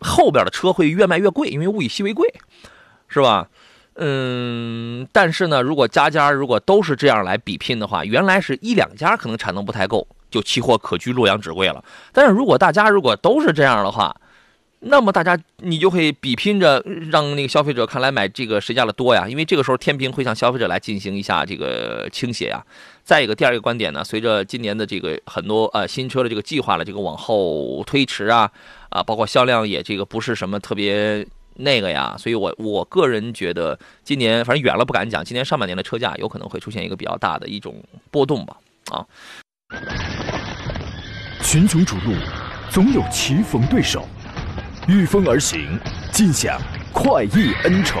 [0.00, 2.28] 后边的车会越卖越贵，因为物以稀为贵，
[3.08, 3.48] 是吧？
[3.96, 11.84] 嗯，但是呢，如果家家如果都是这样来比拼的话，原来是一两家可能产能不太够，就期货可居洛阳纸贵了。
[12.12, 14.16] 但是如果大家如果都是这样的话，
[14.84, 19.28] 那么大家，你就会比拼着让那个消费者看来买这个谁家的多呀？
[19.28, 22.60] 因为这个时候天平会向消费者来进行一下这个倾斜呀。
[23.04, 28.50] 再一个，第二个观点呢，随着今年的这个很多呃新车的这个计划的这个往后推迟啊，
[28.88, 31.24] 啊，包括销量也这个不是什么特别
[31.56, 38.56] 那个呀，所以我我个人觉得今年反正远了不敢讲，今年上半年的车价有可能会出现一个比较大的一种波动吧。
[38.90, 39.06] 啊，
[41.42, 42.14] 群雄逐鹿，
[42.70, 44.06] 总有棋逢对手。
[44.88, 45.78] 御风而行，
[46.10, 46.60] 尽享
[46.92, 48.00] 快意恩仇，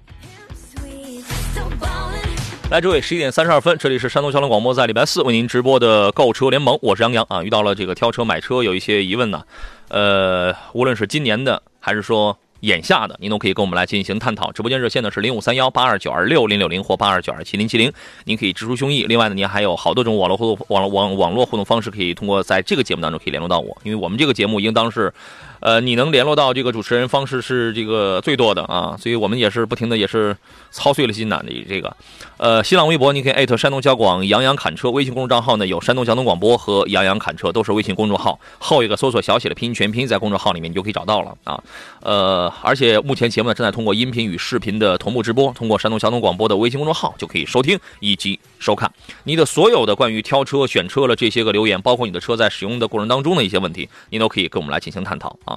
[2.71, 7.43] 来，诸位，十一点三十二分，这里是山东交通广播，在礼拜四为您直播的购车联盟，我是杨洋啊。
[7.43, 9.43] 遇到了这个挑车买车有一些疑问呢，
[9.89, 14.53] 呃，无论是今年的还是说眼下的，您都可以跟我们来进行探讨。
[14.53, 17.91] 直播间热线呢是零五三幺八二九二六零六零或八二九二七零七零，
[18.23, 19.05] 您可以直抒胸臆。
[19.05, 25.13] 另外呢，您还有好多种网络互动网络网网络互动方式，可以通过在这个节目当中可以联络到我，因为我们这个节目应当是。
[25.61, 30.35] 呃，你能联络到这个主持人方式是这个最多的啊，所以我们也是不停的也是
[30.71, 31.95] 操碎了心呐的这个。
[32.37, 41.63] 呃，新浪微博你可以艾特山东交广杨洋侃车，微信公众账号呢有山东交通广播和杨洋侃车，都是微信公众号，后一个搜索小写的拼音全拼在公众号里面你就可以找到了啊。
[42.01, 48.91] 呃，而且目前节目呢正在通过音频与视频的同步直播，通过山东交通广播的微信公众号就可以收听以及收看。
[49.25, 55.50] 你的所有的关于挑车、选车了这些个留言，包括你的车在使用的过程当中的一些问题，你都可以跟我们来进行探讨啊。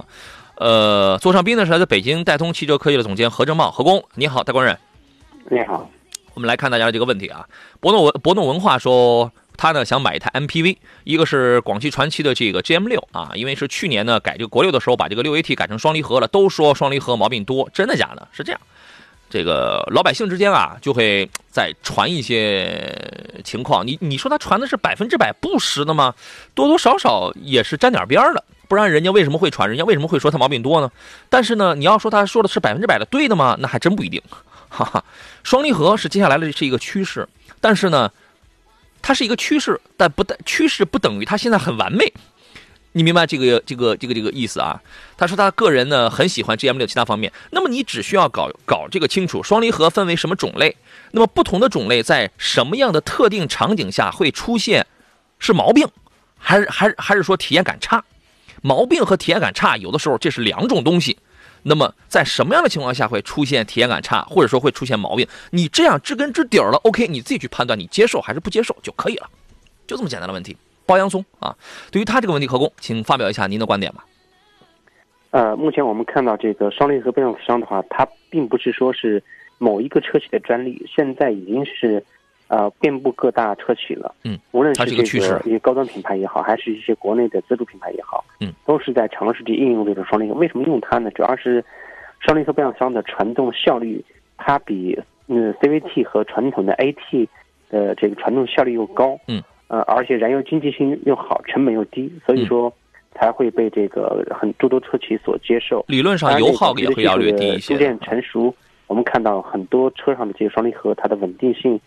[0.55, 4.77] 呃，座上宾呢是来自北京戴通汽车科技的总监何正茂，何工，你好，戴官人。
[5.49, 5.89] 你好。
[6.33, 7.47] 我们来看大家的这个问题啊，
[7.79, 18.27] 博诺文博诺文化说他呢想买一台 MPV，一个是广汽传祺的这个 GM 六啊，因为是去年呢改这个国六的时候把这个六 AT 改成双离合了，都说双离合毛病多，真的假的？
[18.33, 18.59] 是这样，
[19.29, 26.13] 这个老百姓之间啊就会在传一些情况，你你说他传的是百分之百不实的吗？
[26.53, 29.69] 多多少少也是沾点边儿的，不然人家为什么会传？
[29.69, 30.91] 人家为什么会说他毛病多呢？
[31.29, 33.55] 但是呢，你要说他说的是百分之百的对的吗？
[33.59, 34.21] 那还真不一定。
[34.67, 35.03] 哈哈，
[35.43, 37.27] 双离合是接下来的是一个趋势，
[37.61, 38.11] 但是呢，
[39.01, 42.11] 它是一个趋势，但不等趋势不等于它现在很完美，
[42.91, 44.81] 你明白这个这个这个这个意思啊？
[45.17, 50.75] 他说他个人呢很喜欢 GM 六其他方面，那么你只需要搞搞这个清楚，双离合分为什么种类，
[51.11, 54.85] 那么不同的种类在什么样的特定场景下会出现
[55.39, 55.87] 是毛病，
[56.37, 58.03] 还是还是还是说体验感差？
[58.65, 61.15] 毛病和体验感差有的时候这是两种东西。
[61.61, 65.27] 那么在什么样的情况下会出现体验感差，或者说会出现毛病？
[65.51, 69.29] 你这样知根知底儿了，OK，你自己去判断，你接受还是不接受就可以了，
[69.85, 70.57] 就这么简单的问题。
[70.87, 71.55] 包洋葱啊，
[71.91, 74.03] 对于他这个问题，何工，请发表一下您的观点吧。
[75.29, 79.21] 呃，目前我们看到这个双离合变速箱的话，它并不是说是
[79.59, 82.03] 某一个车企的专利，现在已经是。
[82.55, 84.15] 呃，遍布各大车企了。
[84.23, 90.35] 嗯，无论是这个一些高端品牌也好，还是一些国内的自主品牌也好，嗯，都是在尝试去应用这种双离合。
[90.35, 91.11] 为什么用它呢？
[91.11, 91.61] 主要是
[92.21, 94.01] 双离合变速箱的传动效率，
[94.37, 97.27] 它比嗯 CVT 和传统的 AT
[97.69, 99.19] 的这个传动效率又高。
[99.27, 102.71] 嗯，呃，而且燃油经济性又好，成本又低，所以说
[103.15, 105.83] 才会被这个很诸多车企所接受。
[105.89, 107.73] 理论上油耗也会要略低一些。
[107.73, 108.55] 逐渐成熟，
[108.87, 111.77] 我们看到很多车上的这个双离合，它的稳定性。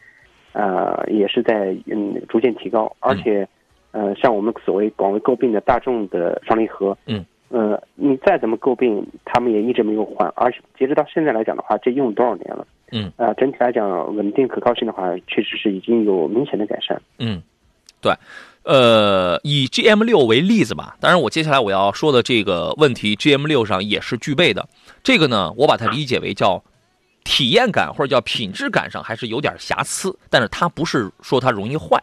[0.53, 3.47] 呃，也是在嗯逐渐提高，而且，
[3.93, 12.67] 呃，像我们所谓广为诟病的大众的双离合，嗯，呃，你再怎么诟病，他们也一直没有换，而且截止到现在来讲的话，这用了多少年了？
[12.91, 17.01] 嗯，呃，整体来讲，稳定可靠性的话，确实是已经有明显的改善。
[17.19, 17.43] 嗯，
[18.01, 18.13] 对，
[18.65, 24.67] 呃，以 GM 六为例子吧，当然我接下来我要说的这个问题，GM 六上也是具备的。
[25.03, 26.63] 这个呢，我把它理解为叫。
[27.31, 32.03] 体验感或者叫品质感上还是有点瑕疵，但是它不是说它容易坏，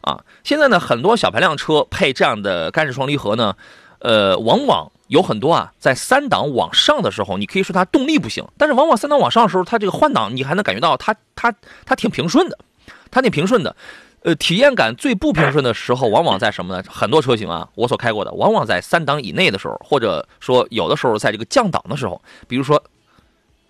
[0.00, 3.54] 啊，现在呢很多小排量车配这样的干式双离合呢，
[3.98, 12.58] 呃，往往有很多啊，在三档往上的时候，你可以说它动力不行，但是往往三档往上的时候，它这个换挡你还能感觉到它它它挺平顺的，
[13.10, 13.76] 它挺平顺的，
[14.22, 16.82] 呃，体验感最不平顺的时候，往往在什么呢？
[16.88, 22.82] 很多车型啊，我所开过的，往往在三档以内的时候，或者说有的时候在这个降档的时候，比如说。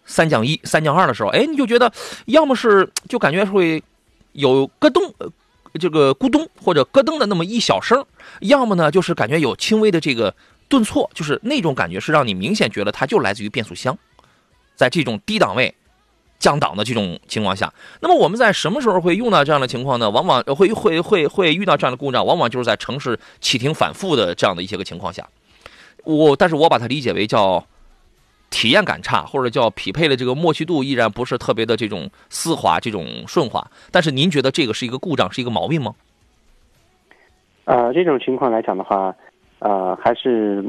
[0.07, 1.92] 三降一、三降二的时候，哎，你就觉得
[2.27, 3.83] 要么是就感觉会
[4.33, 5.12] 有咯噔，
[5.81, 8.07] 这个咕咚或者咯噔的那么一小声，
[8.40, 10.35] 要么呢就是感觉有轻微的这个
[10.69, 13.99] 顿挫，就是那种感觉是让你明显觉得它就来自于变速箱，
[14.77, 15.75] 在这种低档位
[16.38, 20.09] 降档的这种情况下，那么我们在什么时候会用到这样的情况呢？
[20.09, 25.29] 往往会会会会遇到这样的故障，往往就是在城市启停反复的这样的一些个情况下。
[26.05, 27.66] 我，但是我把它理解为叫。
[28.57, 33.62] 体验感差，或者叫匹配的这个默契度依然不是特别的这种丝滑、这种顺滑。
[33.92, 35.95] 但是您觉得这个是一个故障，是一个毛病吗？
[37.66, 39.14] 呃，这种情况来讲的话，
[39.59, 40.62] 呃，还是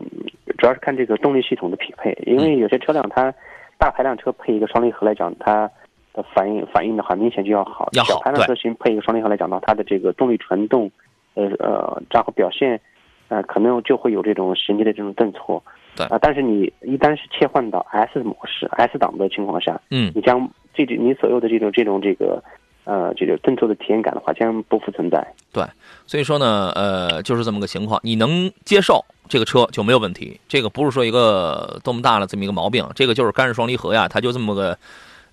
[0.58, 2.12] 主要是看这个动力系统的匹配。
[2.26, 3.34] 因为有些车辆它
[3.78, 5.72] 大排量车配一个双离合来讲，它
[6.12, 7.88] 的反应反应的话明显就要好。
[7.94, 8.04] 要。
[8.04, 10.92] 小排量车型配一个双离合来讲的话，它的这个动力传动，
[11.36, 12.82] 呃呃，然后表现，
[13.30, 15.64] 呃，可能就会有这种衔接的这种顿挫。
[16.06, 22.44] 啊，但是你一旦是切换到 S 模式、S 档的情况下，嗯，你将这你所有的这种这种这个，
[22.86, 25.26] 呃，这个顿挫的体验感的话，将不复存在。
[25.52, 25.64] 对，
[26.06, 30.40] 所以说呢，呃，就是这么个情况，你能接受这个车就没有问题。
[30.48, 34.78] 这个不是说一个多么大的这么一个毛病，这个就是干式双离合呀，它就这么个，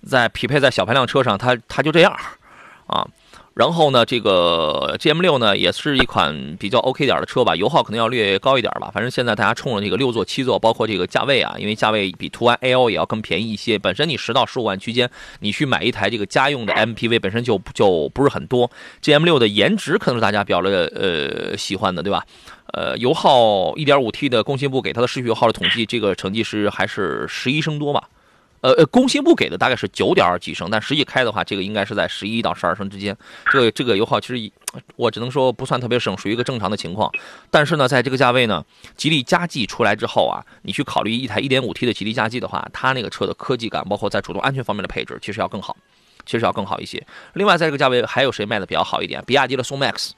[0.03, 2.11] 在匹配在小排量车上，它它就这样，
[2.87, 3.07] 啊。
[3.55, 8.91] 然后呢，这个 GM 六呢也是一款比较 OK 点的车吧，油耗可能要略高一点吧。
[8.93, 13.79] 反正现在大家冲着这个六座、七座，包括这个价位啊，因为价位比途安 L 也要更便宜一些。
[13.79, 18.69] 本身你十到十五万区间，你去买一台这个家用的 MPV 本身就就不是很多。
[19.01, 22.25] GM 六的颜值可能是大家比较的呃喜欢的，对吧？
[22.73, 28.09] 呃，油耗 1.5T 的工信部给它的市区油耗的统计，这个成绩是还是十一升多吧？
[28.61, 33.15] 呃呃，工信部给的大概是九点几升，但实际开的话，这个应该是在十一到十二升之间。
[33.51, 34.51] 这个这个油耗其实
[34.95, 37.11] 我只能说不算特别省，属于一个正常的情况。
[37.51, 38.65] 但是呢，在这个价位呢，
[38.97, 45.77] 吉利嘉际出来之后啊，你去考虑一台 1.5T 的吉利嘉际的话，它那个车的科技感，包括在主动安全方面的配置，其实要更好，
[46.25, 47.05] 其实要更好一些。
[47.33, 49.23] 另外，在这个价位还有谁卖的比较好一点？
[49.27, 50.11] 比亚迪的宋 MAX，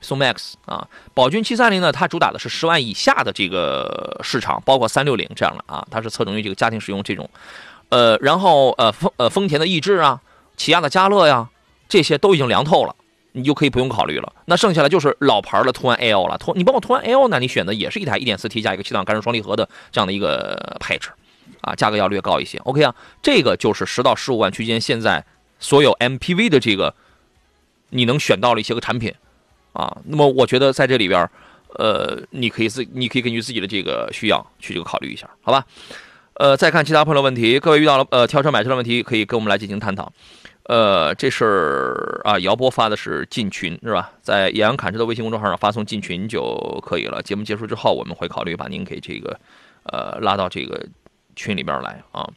[0.00, 7.30] 宋 MAX 啊，宝骏730呢，它主打的是十万以下的这个市场，包括360这样的啊，它是侧重于这个家庭使用这种。
[7.94, 10.20] 呃，然后呃丰呃丰田的逸致啊，
[10.56, 11.48] 起亚的嘉乐呀，
[11.88, 12.96] 这些都已经凉透了，
[13.30, 14.32] 你就可以不用考虑了。
[14.46, 16.36] 那剩下的就是老牌的途安 L 了。
[16.36, 21.10] 途你包括途安 L 呢，你选的也是一台 1.4T 加一个七档干式双离合的这样的一个配置，
[21.60, 22.58] 啊，价格要略高一些。
[22.64, 25.24] OK 啊，这个就是十到十五万区间，现在
[25.60, 26.92] 所有 MPV 的这个
[27.90, 29.14] 你能选到了一些个产品
[29.72, 29.98] 啊。
[30.06, 31.30] 那么我觉得在这里边，
[31.78, 35.64] 呃，你可以自你可以根据自己的这个需要去这个考虑一下，好吧？
[36.34, 40.12] 呃，再看其他朋友问题，各位遇到了呃挑车买车的问题，可以跟我们来进行探讨。
[40.64, 44.10] 呃，这事啊，姚波发的是进群是吧？
[44.22, 47.22] 在野羊侃车的微信公众号上发送进群就可以了。
[47.22, 49.38] 节目结束之后，我们会考虑把您给这个
[49.84, 50.84] 呃拉到这个
[51.36, 52.28] 群里边来啊。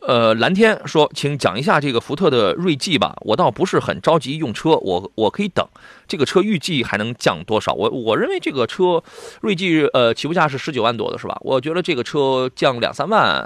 [0.00, 3.16] 呃，蓝天说，请讲一下这个福特的锐际吧。
[3.22, 5.66] 我倒不是很着急用车，我我可以等。
[6.06, 7.74] 这个车预计还能降多少？
[7.74, 9.02] 我我认为这个车
[9.42, 11.36] 锐际呃起步价是十九万多的，是吧？
[11.42, 13.44] 我觉得这个车降两三万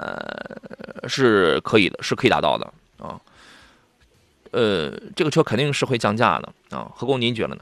[1.07, 3.19] 是可以的，是可以达到的啊。
[4.51, 6.89] 呃，这个车肯定是会降价的啊。
[6.95, 7.61] 何工，您觉得呢？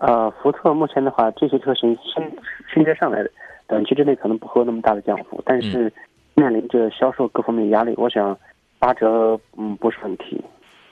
[0.00, 2.24] 呃，福特目前的话，这些车型新
[2.72, 3.30] 新车上来的，
[3.68, 5.92] 短期之内可能不会有那么大的降幅，但是。
[6.34, 8.36] 面临着销售各方面压力，我想
[8.78, 10.40] 八折嗯不是问题。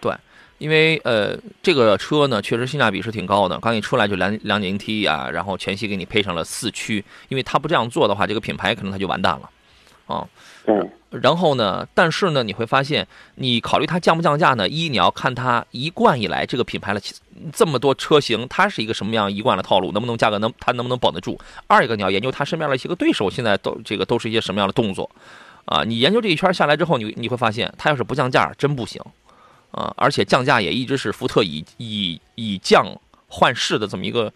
[0.00, 0.12] 对，
[0.58, 9.50] 因为呃这个车呢确实性价比是挺高的，刚一出来就两两点零 T 啊，然后全系给你配上了四驱，因为它不这样做的话，这个品牌可能它就完蛋了
[10.06, 10.26] 啊。
[10.64, 10.90] 对。
[11.10, 14.66] 然后呢，但是呢你会发现，你考虑它降不降价呢？
[14.66, 17.02] 一你要看它一贯以来这个品牌的
[17.52, 21.38] 这么多车型，它是一个什么样一贯的套路，能不能价格能它能不能保得住？
[21.66, 25.10] 二一个你要研究它身边的一些个对手，现在都这个都是一些什么样的动作。
[25.66, 29.00] 啊，你研究这一圈下来之后，你你会发现，它要是不降价，真不行，
[29.70, 32.86] 啊，而且降价也一直是福特以以以降
[33.28, 34.32] 换市的这么一个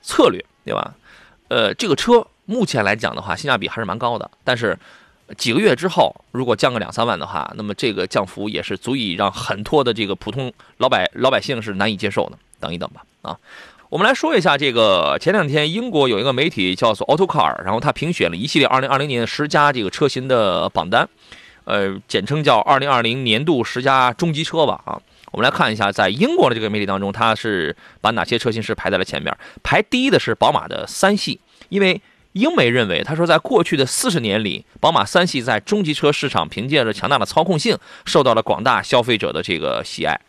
[0.00, 0.94] 策略，对吧？
[1.48, 4.76] 呃，这个车目前来讲的话，性价比还是蛮高的，但是
[5.36, 12.38] 几个月之后，如果降个两三万的话，那么这个降幅也是足以让很多的这个普通老百老百姓是难以接受的。
[12.60, 13.38] 等一等吧，啊。
[13.90, 21.08] 我们来说一下这个，前两天英国有一个媒体叫做 Autocar，然后他评选了一系列2020年十佳这个车型的榜单，
[21.64, 25.00] 呃，简称叫2020年度十佳中级车吧啊。
[25.30, 29.34] 我们来看一下，在英国的这个媒体当中，它是把哪些车型是排在了前面？
[29.62, 32.00] 排第一的是宝马的三系，因为
[32.38, 40.20] 英媒认为，他说在过去的四十年里，宝马三系在中级车市场凭借着强大的操控性，受到了广大消费者的这个喜爱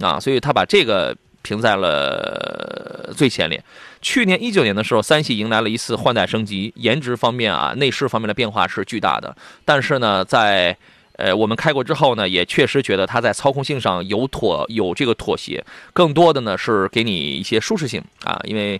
[0.00, 1.16] 啊，所以他把这个。
[1.42, 3.64] 评在了最前列。
[4.02, 9.34] 去年一九年的时候，三系迎来了一次换代升级，颜值方面啊，内饰方面的变化是巨大的。
[9.64, 10.76] 但是呢，在
[11.16, 18.38] 呃我们开过之后呢，也确实觉得它在操控性上有妥有这个妥协，更多的呢是给你一些舒适性啊。
[18.44, 18.78] 因为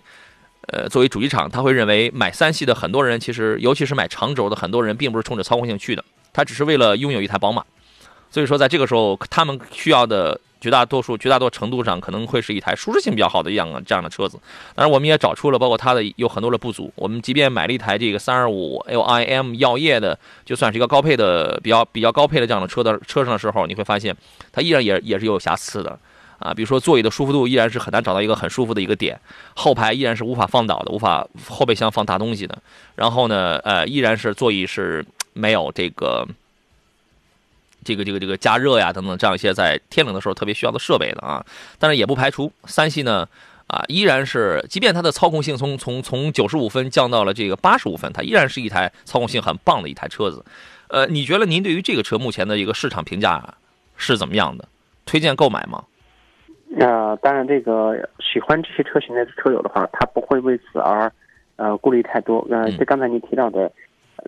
[0.71, 6.03] 呃作为主机厂，他会认为买三系的很多人，其实尤其是买长轴的很多人，并不是冲着操控性去的，
[6.33, 7.63] 他只是为了拥有一台宝马。
[8.31, 10.39] 所以说，在这个时候，他们需要的。
[10.61, 14.37] 绝大多数、绝大多程度上，可能会是一台舒适性比较好的一样这样的车子。
[14.75, 16.93] 当然，我们也找出了包括它的有很多的不足。
[16.93, 24.15] 我们即便买了一台这个三二五 LIM 耀夜的，就算是一个高配的、比较比较高配的这样的车的车上的时候，你会发现
[24.51, 25.97] 它依然也也是有瑕疵的
[26.41, 26.53] 啊。
[26.53, 29.19] 比如说座椅的舒服度依然是很难找到一个很舒服的一个点，
[29.55, 32.57] 后排依然是无法放倒的，无法后备箱放大东西的。
[32.95, 36.27] 然后呢，呃，依然是座椅是没有这个。
[37.83, 41.43] 这个这个这个加热呀等等这样一些在天冷的时候特别需要的设备的啊，
[41.79, 43.27] 但是也不排除三系呢
[43.65, 50.45] 啊依然是，即便它的操控性从从从九十五分降到了这个八十五分，它依然是一台操控性很棒的一台车子。
[50.89, 53.43] 呃，你觉得您对于这个车目前的一个市场评价
[53.97, 54.67] 是怎么样的？
[55.07, 55.83] 推荐购买吗？
[56.73, 61.11] 那当然，这个喜欢这些车型的车友的话，他不会为此而
[61.57, 62.47] 呃顾虑太多。
[62.49, 63.71] 呃，就刚才您提到的。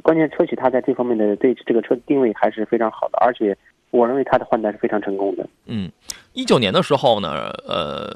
[0.02, 3.56] 关键车企它在这方面的对这个车定位还是非常好的，而且
[3.92, 5.48] 我认为它的换代是非常成功的。
[5.68, 5.92] 嗯，
[6.34, 8.12] 一九年的时候呢，呃，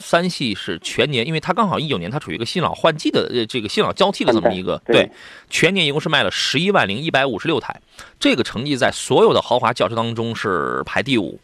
[0.00, 5.10] 三系是全年，因为它刚好一九年它处于一个新老换季的呃这个新老交替的这么一个对，
[5.50, 7.78] 全年一共是卖了十一万零一百五十六台，
[8.18, 11.38] 这个成绩在所有的豪华轿车当中是排第五。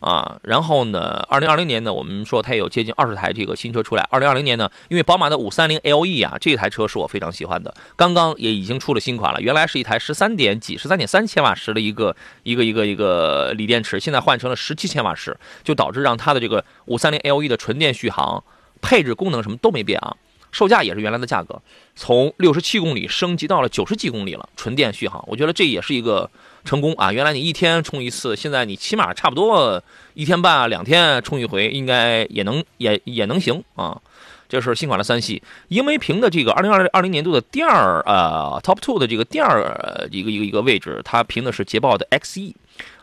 [0.00, 4.06] 啊，然后呢，二零二零年呢，我们说它有接近二十台这个新车出来。
[4.10, 9.40] 二零二零年呢，因为宝马的五三零 LE 啊，这台车是我非常喜欢的，刚刚也已经出了新款了。
[9.40, 18.44] 原来是一台十三点几、十三点三千瓦时的一个一个一个一个锂电池，现在换成了十七千瓦时，就导致让它的这个五三零 LE 的纯电续航、
[18.80, 20.16] 配置、功能什么都没变啊。
[20.50, 21.60] 售价也是原来的价格，
[21.94, 26.30] 从六十七公里升级到了九十几公里了，纯电续航，我觉得这也是一个
[26.64, 27.12] 成功啊！
[27.12, 29.82] 原来你一天充一次，现在你起码差不多
[30.14, 34.00] 一天半、两天充一回，应该也能也也能行啊。
[34.48, 42.54] 这是新款的三系，英媒评的这个二零二二零年度的第二呃 Top Two 的这个第二一个一个一个位置，它评的是捷豹的 XE。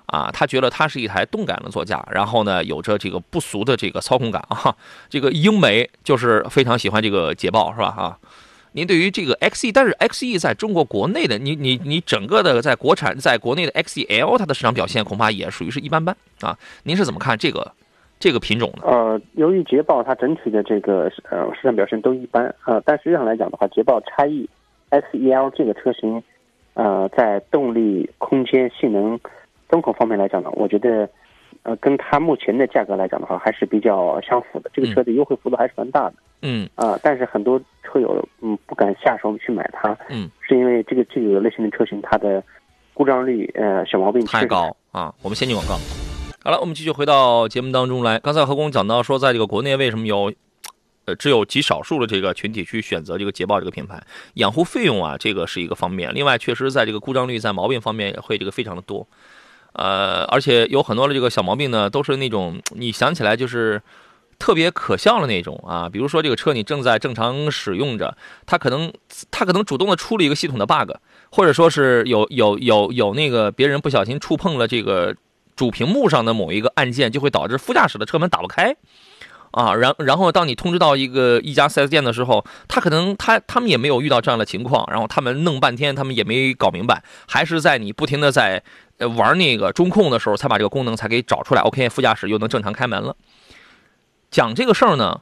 [0.07, 4.73] 啊，他觉得它是一台动感的座驾，然后呢，有着这个不俗的这个操控感啊。
[5.09, 7.87] 这个英媒就是非常喜欢这个捷豹，是吧？
[7.87, 8.17] 啊，
[8.76, 16.57] 您对于这个 XE，但是 XE 在中国国内的，你你你整个的在国产在国内的 XEL，它的市场表现恐怕也属于是一般般啊。
[16.84, 17.71] 您是怎么看这个
[18.19, 18.86] 这个品种的？
[18.86, 24.49] 呃，由于捷豹它整体的这个呃市场表现都一般啊，但实际上来讲的话，捷豹 x E
[24.91, 26.21] XEL 这个车型，
[26.73, 29.17] 呃，在动力、空间、性能。
[29.67, 31.09] 综合方面来讲呢，我觉得，
[31.66, 34.70] 呃，跟它目前的价格来讲的话，还是比较相符的。
[34.72, 36.13] 这个车的优惠幅度还是蛮大的。
[36.43, 36.70] 嗯。
[36.76, 39.97] 啊，但是很多车友嗯不敢下手去买它。
[40.09, 40.30] 嗯。
[40.41, 42.43] 是因为这个这个类型的车型它的
[42.93, 45.11] 故障率呃小毛病太高啊。
[45.24, 45.76] 我们先进广告。
[46.43, 48.20] 好了，我们继续回到节目当中来。
[48.20, 50.32] 刚才何工讲到说，在这个国内为什么有，
[51.05, 53.99] 呃，只有极少数的这个群体去选择这个捷豹这个品牌，
[54.36, 56.13] 养护费用啊，这个是一个方面。
[56.13, 59.07] 另外，确实在这个故障率在毛病方面也会这个非常的多。
[59.76, 63.82] 呃，而且有很多的这个小毛病呢，都是那种你想起来就是
[64.39, 65.89] 特别可笑的那种啊。
[65.89, 68.91] 比如说这个车你正在正常使用着，它可能
[69.32, 70.91] 它可能主动的出了一个系统的 bug，
[71.30, 75.15] 或者说是有有有有那个别人不小心触碰了这个
[75.55, 78.76] 主屏幕上的某一个按键，就会导致副驾驶的车门打不开。
[79.55, 88.61] 啊，然然后当你通知到一个一家 4S 店的时候，他可能他他们也没有遇到这样的情况，然后他们弄半天，他们也没搞明白，还是在你不停的在
[89.15, 91.61] 玩那个中控的时候，才把这个功能才给找出来。
[91.61, 93.15] OK，副驾驶又能正常开门了。
[94.29, 95.21] 讲这个事儿呢，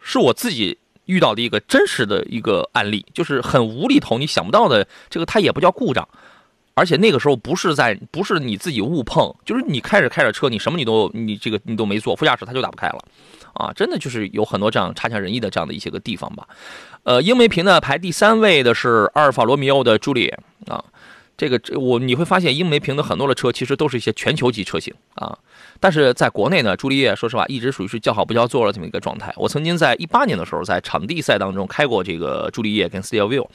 [0.00, 6.08] 是我自己遇到的一个真实的一个案例，就是很无厘头，你想不到的这个它也不叫故障，
[6.74, 13.04] 而且那个时候不是在不是你自己误碰，就是你开着开着车，你什么你都你这个你都没做，副驾驶它就打不开了。
[13.54, 16.46] 啊，真的就是有很多这样差强人意的这样的一些个地方吧。
[17.04, 20.82] 呃，英媒评呢排第三位的是阿尔法罗密欧的朱丽叶啊，
[21.36, 25.36] 这个我你会发现英媒评的很多的车其实都是一些全球级车型啊，
[25.80, 29.32] 但是在国内呢，朱丽叶说实话一直属于是叫好不叫座的这么一个状态。
[29.36, 33.46] 我曾经在一八年的时候在场地赛当中开过这个朱丽叶跟 Steelview，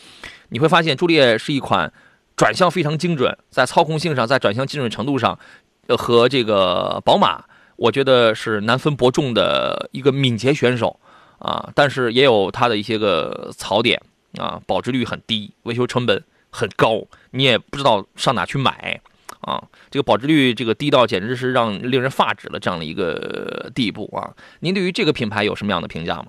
[0.50, 1.91] 你会发现朱丽叶是一款
[2.36, 5.39] 转向非常精准，在操控性上，在转向精准程度上，
[5.88, 7.45] 呃和这个宝马。
[7.78, 10.99] 我觉得是难分伯仲的一个敏捷选手
[11.39, 14.01] 啊，但是也有他的一些个槽点
[14.38, 17.01] 啊，保值率很低，维修成本很高，
[17.32, 18.99] 你也不知道上哪去买
[19.41, 19.63] 啊。
[19.91, 24.34] 这个保值率这个低到简直是让令人发指了这样的一个地步啊。
[24.59, 26.28] 您对于这个品牌有什么样的评价吗？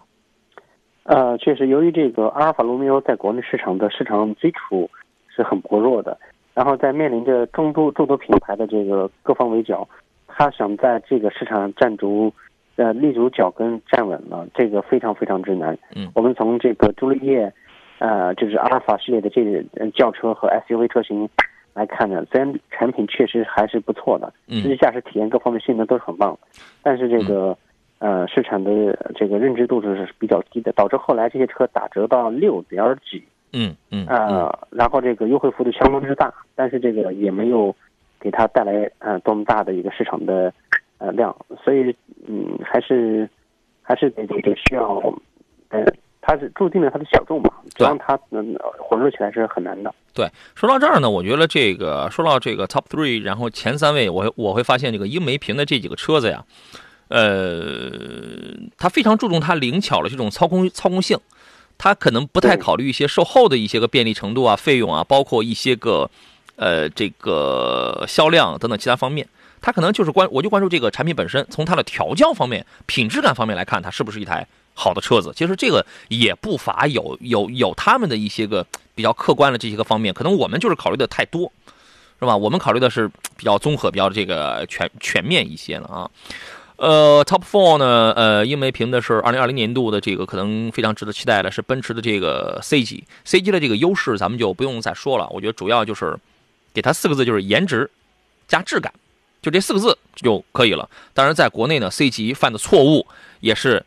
[1.05, 4.91] 呃，确实，由于这个阿尔法罗密欧在国内市场的市场基础
[5.35, 6.19] 是很薄弱的，
[6.53, 9.89] 然后在面临着众多众多品牌的这个各方围剿。
[10.39, 12.33] 他想在这个市场上站足，
[12.77, 15.77] 呃，立足脚跟站稳了，这个非常非常之难。
[15.97, 17.53] 嗯，我们从这个朱丽叶，
[17.99, 21.29] 呃，就是阿尔法系列的这个轿车和 SUV 车型
[21.75, 26.39] 来看呢，虽然产品确实还是不错的，实际驾驶体验各方面性能都是很棒，
[26.85, 27.59] 但是这个
[27.99, 33.21] 呃市场的这个认知度是比较低的，导致后来这些车打折到六点几。
[33.53, 34.07] 嗯嗯。
[34.07, 37.75] 啊，然后这个优惠幅度相当之大，但是这个也没有。
[38.21, 40.53] 给它带来呃多么大的一个市场的
[40.99, 41.95] 呃量，所以
[42.27, 43.29] 嗯还是
[43.83, 44.85] 还是得得得需要，
[45.69, 45.85] 呃
[46.21, 49.95] 它是注定了它的小众嘛，让它能混入起来是很难的。
[50.13, 56.45] 对，说到这儿呢，我觉得这个说到这个 top three，然后前三位，我我会发现这个英媒评的这几个车子呀，
[57.09, 57.91] 呃，
[58.77, 61.19] 它非常注重它灵巧的这种操控操控性，
[61.79, 66.11] 它可能不太考虑一些售后的一些个便利程度啊、费用啊，包括一些个。
[66.59, 69.27] 呃，这个销量等等其他方面，
[69.61, 74.45] 它可能就是关，我就关注这个产品本身，从它的调教方面、品质感方面来看，它是不是一台
[74.75, 75.33] 好的车子。
[75.37, 81.51] 其实这个也不乏有有有他们的一些个比较客观的这些个方面，可能我们就是考虑的太多，
[82.19, 82.37] 是吧？
[82.37, 86.11] 我们考虑的是比较综合、比较这个全全面一些了啊。
[86.77, 96.17] 呃，Top Four 呢，呃，英媒评的是二零二零年度的这个可能非常值得期待的是奔驰的这个 C 级，C 级的这个优势咱们就不用再说了，我觉得主要就是
[96.73, 97.91] 给它四个字，就是颜值
[98.47, 98.93] 加质感，
[99.43, 100.89] 就这四个字就可以了。
[101.15, 103.07] 当然，在国内呢，C 级犯的错误
[103.41, 103.85] 也是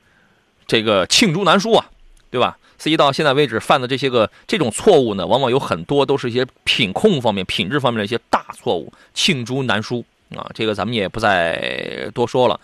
[0.68, 1.90] 这个罄竹难书啊，
[2.30, 10.04] 对吧？C 级到现在为止犯的这些个这种错误呢，往往有很多都是一些品控方面、品质方面的一些大错误，罄竹难书。
[10.36, 12.58] 啊，这个咱们也不再多说了。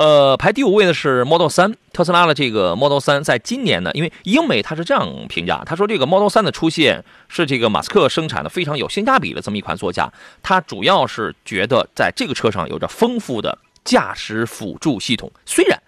[0.00, 10.10] 呃，排第五位的是 Model 3，特斯拉的这个 Model 3，在今年呢，因为英美它是这样评价，他说这个 Model 3的出现是这个马斯克生产的非常有性价比的这么一款座驾，
[10.42, 15.78] 他主要是觉得在这个车上有着丰富的驾驶辅助系统，虽然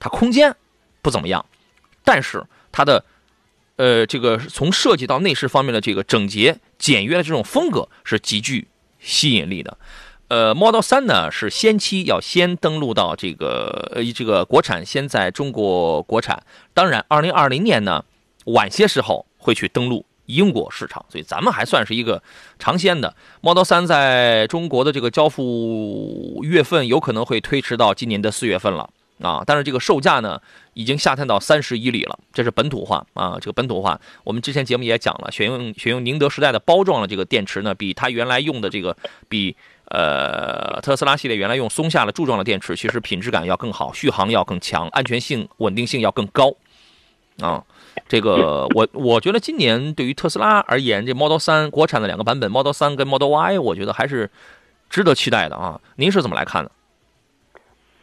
[0.00, 0.56] 它空间
[1.00, 1.46] 不怎么样，
[2.02, 3.04] 但是它的
[3.76, 8.66] 呃这个从设计到内饰方面的这个整洁简约的这种风格是极具
[8.98, 9.78] 吸引力的。
[10.28, 16.42] 呃，Model 3呢是先期要先登陆到这个呃这个国产，先在中国国产。
[16.72, 18.04] 当然，2020年呢
[18.46, 22.22] 晚些时候会去登陆英国市场，所以咱们还算是一个
[22.58, 23.14] 尝鲜的。
[23.42, 28.88] Model 3在中国的这个交付月份有可能会推迟到今年的四月份了
[29.20, 30.40] 啊，但是这个售价呢
[30.72, 34.00] 已经下探到三十一里了，这是本土化啊，这个本土化。
[34.24, 38.96] 我们之前节目也讲了，选用选用宁德时代的包装的这个电池呢，比它原来用的这个
[39.28, 39.54] 比。
[39.90, 46.52] 呃，特斯拉系列原来用松下的柱状的电池，其实品质感要更好，续航要更强，安全性、稳定性要更高。
[47.40, 47.62] 啊，
[48.08, 54.30] 这个我我觉得今年对于特斯拉而言，这 Model 3国产的两个版本 Model 3跟 Model Y，我觉得还是
[54.88, 55.80] 值得期待的啊。
[55.96, 56.70] 您是怎么来看的？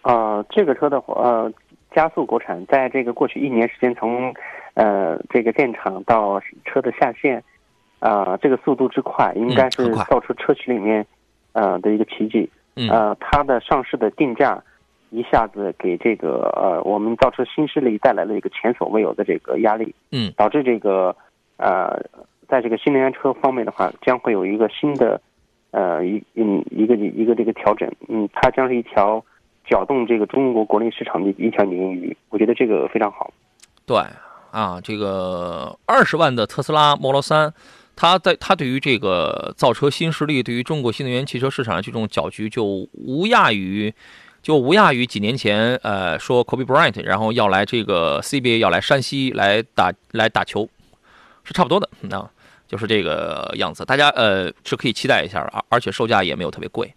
[0.01, 1.53] 啊，这个车的话，呃，
[1.95, 4.33] 加速国产，在这个过去一年时间，从
[4.73, 7.41] 呃这个电厂到车的下线，
[7.99, 11.05] 啊，这个速度之快，应该是造出车企里面。
[11.53, 12.49] 呃的一个奇迹，
[12.89, 14.61] 呃，它的上市的定价
[15.09, 21.15] 一下子给这个呃我们造车新势力带来了一个前所未有的这个压力，嗯，导致这个
[21.57, 22.01] 呃
[22.47, 25.19] 在这个新能源车方面的话，将会有一个新的
[25.71, 29.23] 呃一嗯一个一个这个调整，嗯，它将是一条
[29.67, 33.31] 搅动这个中国国内市场的一条鲶鱼，我觉得这个非常好。
[33.85, 33.97] 对
[34.51, 37.53] 啊，这个二十万的特斯拉 Model 三。
[37.95, 42.63] 他在他对于这个造车新势力，对于中国新能源汽车市场的这种搅局，就
[42.93, 43.93] 无亚于，
[44.41, 50.67] 就无亚于几年前，呃，说 Kobe Bryant，然后要来这个 CBA，要来山西来打来打球，
[51.43, 52.29] 是差不多的，那。
[52.67, 56.89] 就是这个样子，大家呃是可以期待一下而，而且售价也没有特别贵。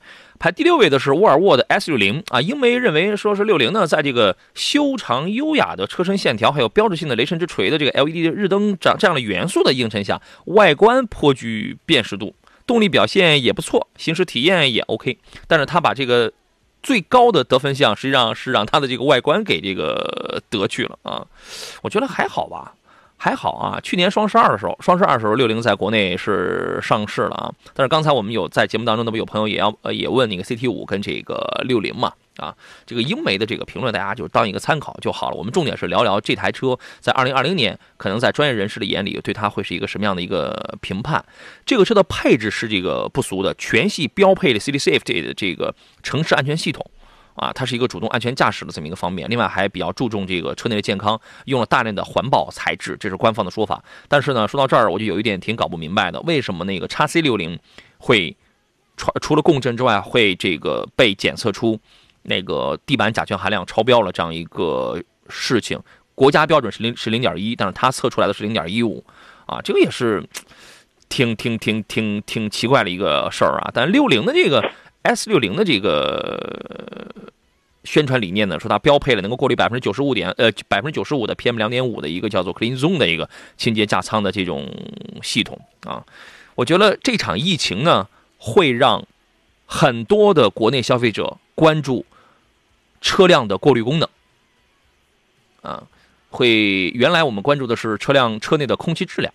[0.44, 12.34] 排第六位的是沃尔沃的 S 六零啊，英媒认为说是六零呢，在这个修长优雅的车身线条，还有标志性的雷神之锤的这个 LED 日灯这这样的元素的映衬下，外观颇具辨识度，
[12.66, 15.16] 动力表现也不错，行驶体验也 OK。
[15.48, 16.30] 但是它把这个
[16.82, 21.26] 最高的得分项，实际上是让它的这个外观给这个得去了啊，
[21.80, 22.74] 我觉得还好吧。
[23.16, 27.50] 还好啊，去年双十二的时候，双十二的时候六零在国内是上市了啊。
[27.72, 32.54] 但是刚才我们有在节目当中，那么有朋友也要呃也问那个 CT 五跟这个六零嘛啊，
[32.84, 35.36] 这个英媒的这个评论大家就当一个参考就好了。
[35.36, 41.24] 我们重点是聊聊这台车在二零二零年可能在专业人士的眼里对它会是一个什么样的一个评判。
[41.64, 46.84] 这个车的配置是这个不俗的，全系标配的 City Safety 的这个城市安全系统。
[47.34, 53.82] 啊，它是一个主动安全驾驶的这么一个方面，另外还比较注重这个车内的健康，用了大量的环保材质，这是官方的说法。
[54.06, 57.58] 但是呢，说到这儿我就有一点挺搞不明白的，为什么那个叉 C 六零
[57.98, 58.36] 会
[58.96, 61.76] 除除了共振之外，会这个被检测出
[62.22, 65.80] 那个地板甲醛含量超标了这样一个事情？
[66.14, 69.04] 国家标准是零是零点一，但是它测出来的是零点一五，
[69.46, 70.24] 啊，这个也是
[71.08, 73.70] 挺挺挺挺挺奇怪的一个事儿啊。
[73.74, 74.62] 但六零的这个。
[75.04, 77.14] S 六零的这个
[77.84, 83.28] 宣传理念呢，说它标配了能够过滤百分之九十五点呃百分之九十五的 PM 两点五的一个叫做 Clean Zone 的一个
[83.58, 84.74] 清洁驾舱的这种
[85.22, 86.02] 系统啊。
[86.54, 89.06] 我觉得这场疫情呢，会让
[89.66, 92.06] 很多的国内消费者关注
[93.02, 94.08] 车辆的过滤功能
[95.60, 95.86] 啊。
[96.30, 99.32] 会原来我们关注的是车辆车内的空气质量。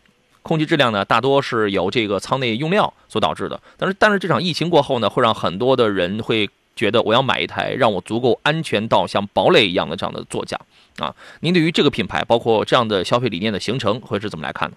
[0.50, 3.62] 空气质量呢，大多是由这个舱内用料所导致的。
[3.78, 10.60] 但是，但是这场疫情过后呢，会让很多的人会觉得，我要买一台让我足够安全到像堡垒一样的这样的座驾
[10.98, 11.16] 啊。
[11.42, 14.76] 您对于这个品牌，包括这样的消费理念的形成，会是怎么来看呢？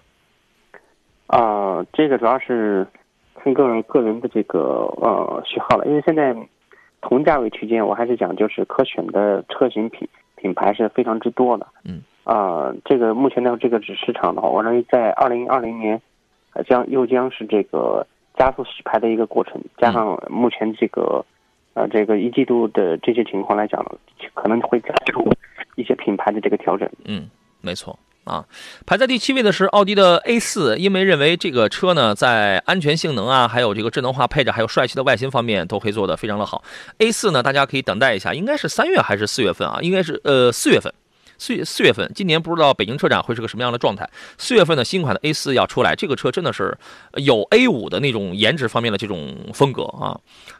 [1.25, 2.85] 啊，这个主要是
[3.33, 4.59] 看个人个人的这个
[5.01, 5.87] 呃喜好了。
[5.87, 6.35] 因为现在
[7.01, 11.65] 同价位区间，我还是讲就是可选的车型品品牌是非常之多的。
[11.83, 12.03] 嗯。
[12.23, 16.01] 啊，这个目前的这个市场的话，我认为在二零二零年，
[16.67, 18.05] 将又将是这个
[18.37, 21.25] 加速洗牌的一个过程，加上目前这个
[21.73, 23.85] 呃这个一季度的这些情况来讲，
[24.33, 25.29] 可能会加速
[25.75, 26.89] 一些品牌的这个调整。
[27.05, 27.29] 嗯，
[27.61, 27.97] 没错。
[28.23, 28.45] 啊，
[28.85, 36.63] 排在第七位的是奥迪的 A 四，因为认为这个车呢，在安全性能啊，还有这个智能化配置，还有帅气的外形方面，都可以做得非常的好。
[36.99, 39.79] A 四呢，大家可以等待一下，应该是三月还是四月份啊？
[39.81, 40.93] 应该是呃四月份。
[41.43, 44.09] 四四月份，今年不知道北京车展会是个什么样的状态。
[44.37, 46.77] 四月份的新款的 A 四要出来，这个车真的是
[47.15, 50.17] 有 A 五的那种颜值方面的这种风格啊。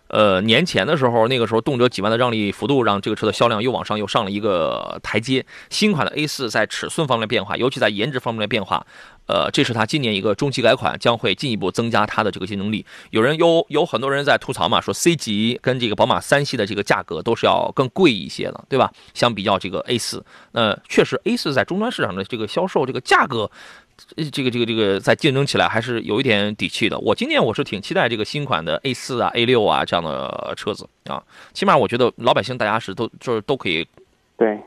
[0.10, 5.44] 呃，年前的时候，那个时候动辄几万的让利幅度，让这个车的销量又往上又上了一个台阶。
[5.70, 8.86] 新款的 A 四在尺寸方面变化，尤其在颜值方面的变化。
[9.26, 12.86] 呃，这是它今年一个中期改款，将会进一步增加它的这个竞争力。
[13.12, 18.92] 有人有有很多人在吐槽嘛，说 C 级跟这个宝马三系的这个价格都是要更贵一些的，对吧？
[19.14, 23.50] 相比较这个 A 四，那确实 A 四在终端市场的这个销售这个价格，
[24.32, 27.00] 这个这个这个在竞争起来还是有一点底气的。
[27.00, 33.88] 我今年我是挺期待这个新款的 A 四啊、A 六啊这样的车子啊，起码我觉得老百姓大家是都就是都可以，
[34.38, 34.60] 对。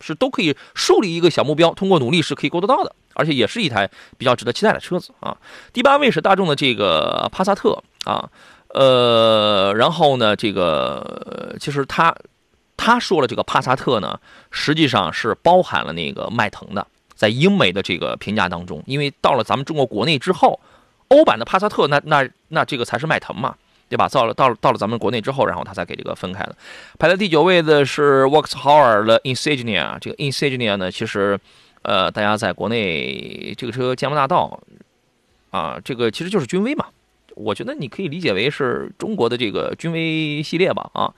[0.00, 3.88] 是都可以树立一个小目标，通过努力是可以够得到的，而且也是一台
[4.18, 5.36] 比较值得期待的车子啊。
[5.72, 8.28] 第八位是大众的这个帕萨特啊，
[8.68, 12.14] 呃，然后呢，这个其实他
[12.76, 14.18] 他说了，这个帕萨特呢，
[14.50, 20.60] 实际上是包含了那个迈腾的，在英美的这个评价当中，因为到了咱们中国国内之后，
[21.08, 23.54] 欧版的帕萨特那那那这个才是迈腾嘛。
[23.86, 24.08] 对吧？
[24.08, 26.56] 到了到了到了咱们国内之后，然后他才给这个分开了。
[26.98, 29.98] 排在第九位的是 Vauxhall 的 Insignia。
[30.00, 31.38] 这个 Insignia 呢，其实，
[31.84, 34.58] 呃，大家在国内这个车剑门大道
[35.50, 36.86] 啊，这个其实就是君威嘛。
[37.36, 40.88] 我觉得你可以理解为是中国的这个君威系列吧。
[40.94, 41.12] 啊，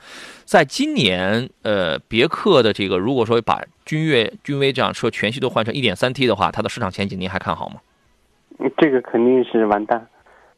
[0.45, 7.77] 在今年，呃，别克的这个如果说把君越、君威这辆车全系都换成 1.3T 的话，它的市场前景您还看好吗？
[8.79, 10.07] 这个肯定是完蛋。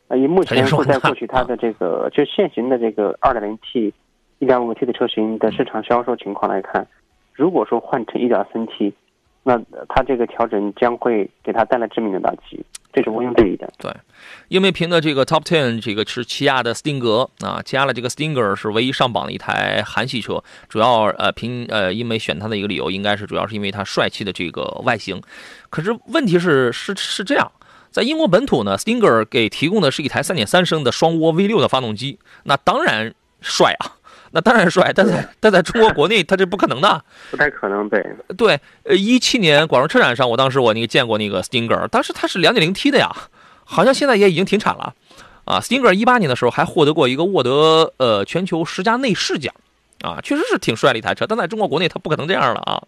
[0.06, 3.92] 啊，以目前现在过去它的这个就现行的这个二点零 T、
[4.38, 6.86] 一点五 T 的车型的市场销售情况来看，
[7.34, 8.94] 如果说换成一点三 T，
[9.48, 13.66] 那它这个调整将会给它带来致命的打击，这是毋庸置疑的。
[13.78, 13.90] 对，
[14.48, 25.18] 英美评的这个 Top Ten，这个是起亚的斯汀格啊，起亚的这个 Stinger 是唯一上榜的一台韩系车，主要呃评呃英美选它的一个理由，应该是主要是因为它帅气的这个外形。
[25.70, 27.50] 可是问题是是是这样。
[27.90, 33.96] 在英国本土呢，Stinger 给提供的是一台3.3升的双涡 V6 的发动机，那当然帅啊，
[34.30, 34.92] 那当然帅。
[34.94, 37.88] 但在但在中国国内，它这不可能的，不太可能。
[37.88, 38.04] 对
[38.36, 43.14] 对，呃，一七年广州车展上，我当时我那个见过那个 Stinger，当时它是 2.0T 的呀，
[43.64, 44.94] 好像现在也已经停产了
[45.44, 45.60] 啊。
[45.60, 49.54] Stinger 一八年的时候还获得过一个沃德呃全球十佳内饰奖
[50.02, 52.82] 啊，确实是挺帅的一台车，但在中国国内它不可能这样了啊。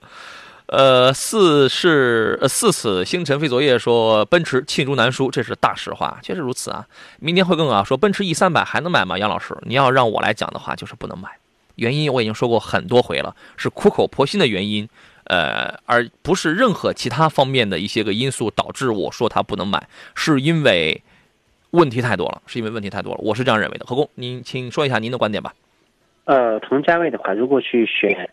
[0.70, 6.86] 呃，四是呃四次星辰飞昨夜说奔驰罄竹难书，这是大实话，确实如此啊。
[7.18, 9.18] 明天会更啊，说奔驰 E 三百还能买吗？
[9.18, 11.28] 杨老师，你要让我来讲的话，就是不能买。
[11.74, 14.88] 原因我已经说过很多回了，是苦口婆心的原因，
[15.24, 21.02] 呃，而不是任何其他方面的一些个因素导致我说它不能买，是因为
[21.72, 23.84] 问题太多了，是因为问题太多了，我是这样认为的。
[23.86, 25.52] 何工，您请说一下您的观点吧。
[26.26, 28.30] 呃，同价位的话，如果去选。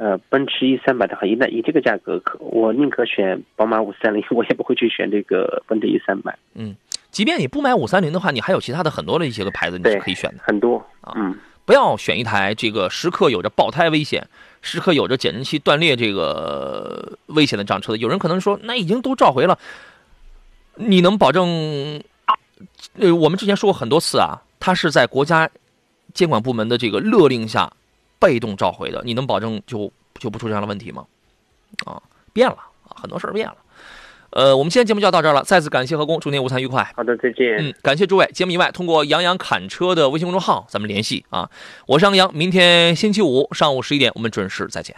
[0.00, 6.38] 呃，奔驰 E 三百的话，以那以这个价格，可我宁可选宝马五三零，我也不会去选这个奔驰 E 三百。
[6.54, 6.74] 嗯，
[7.10, 10.38] 即便你不买五三零的话，你还有其他的很多的一些个牌子你是可以选的。
[10.42, 11.36] 很多啊，嗯，
[11.66, 14.26] 不要选一台这个时刻有着爆胎危险、
[14.62, 17.94] 时刻有着减震器断裂这个危险的这样车。
[17.94, 19.58] 有人可能说，那已经都召回了，
[20.76, 22.02] 你能保证？
[22.98, 25.50] 呃，我们之前说过很多次啊，它是在国家
[26.14, 27.70] 监管部门的这个勒令下。
[28.20, 29.90] 被动召回的，你能保证就
[30.20, 31.06] 就不出这样的问题吗？
[31.86, 32.00] 啊，
[32.32, 32.54] 变了
[32.84, 33.56] 啊，很多事儿变了。
[34.30, 36.88] 呃，我们今天节目就要到这儿了，再次感谢何工，祝您午餐愉快。
[36.94, 37.56] 好的，再见。
[37.58, 38.30] 嗯，感谢诸位。
[38.32, 41.50] 节目以外，通过杨洋侃车的微信公众号，咱们联系啊。
[41.86, 44.94] 我是杨洋，明天星期五上午十一点，我们准时再见。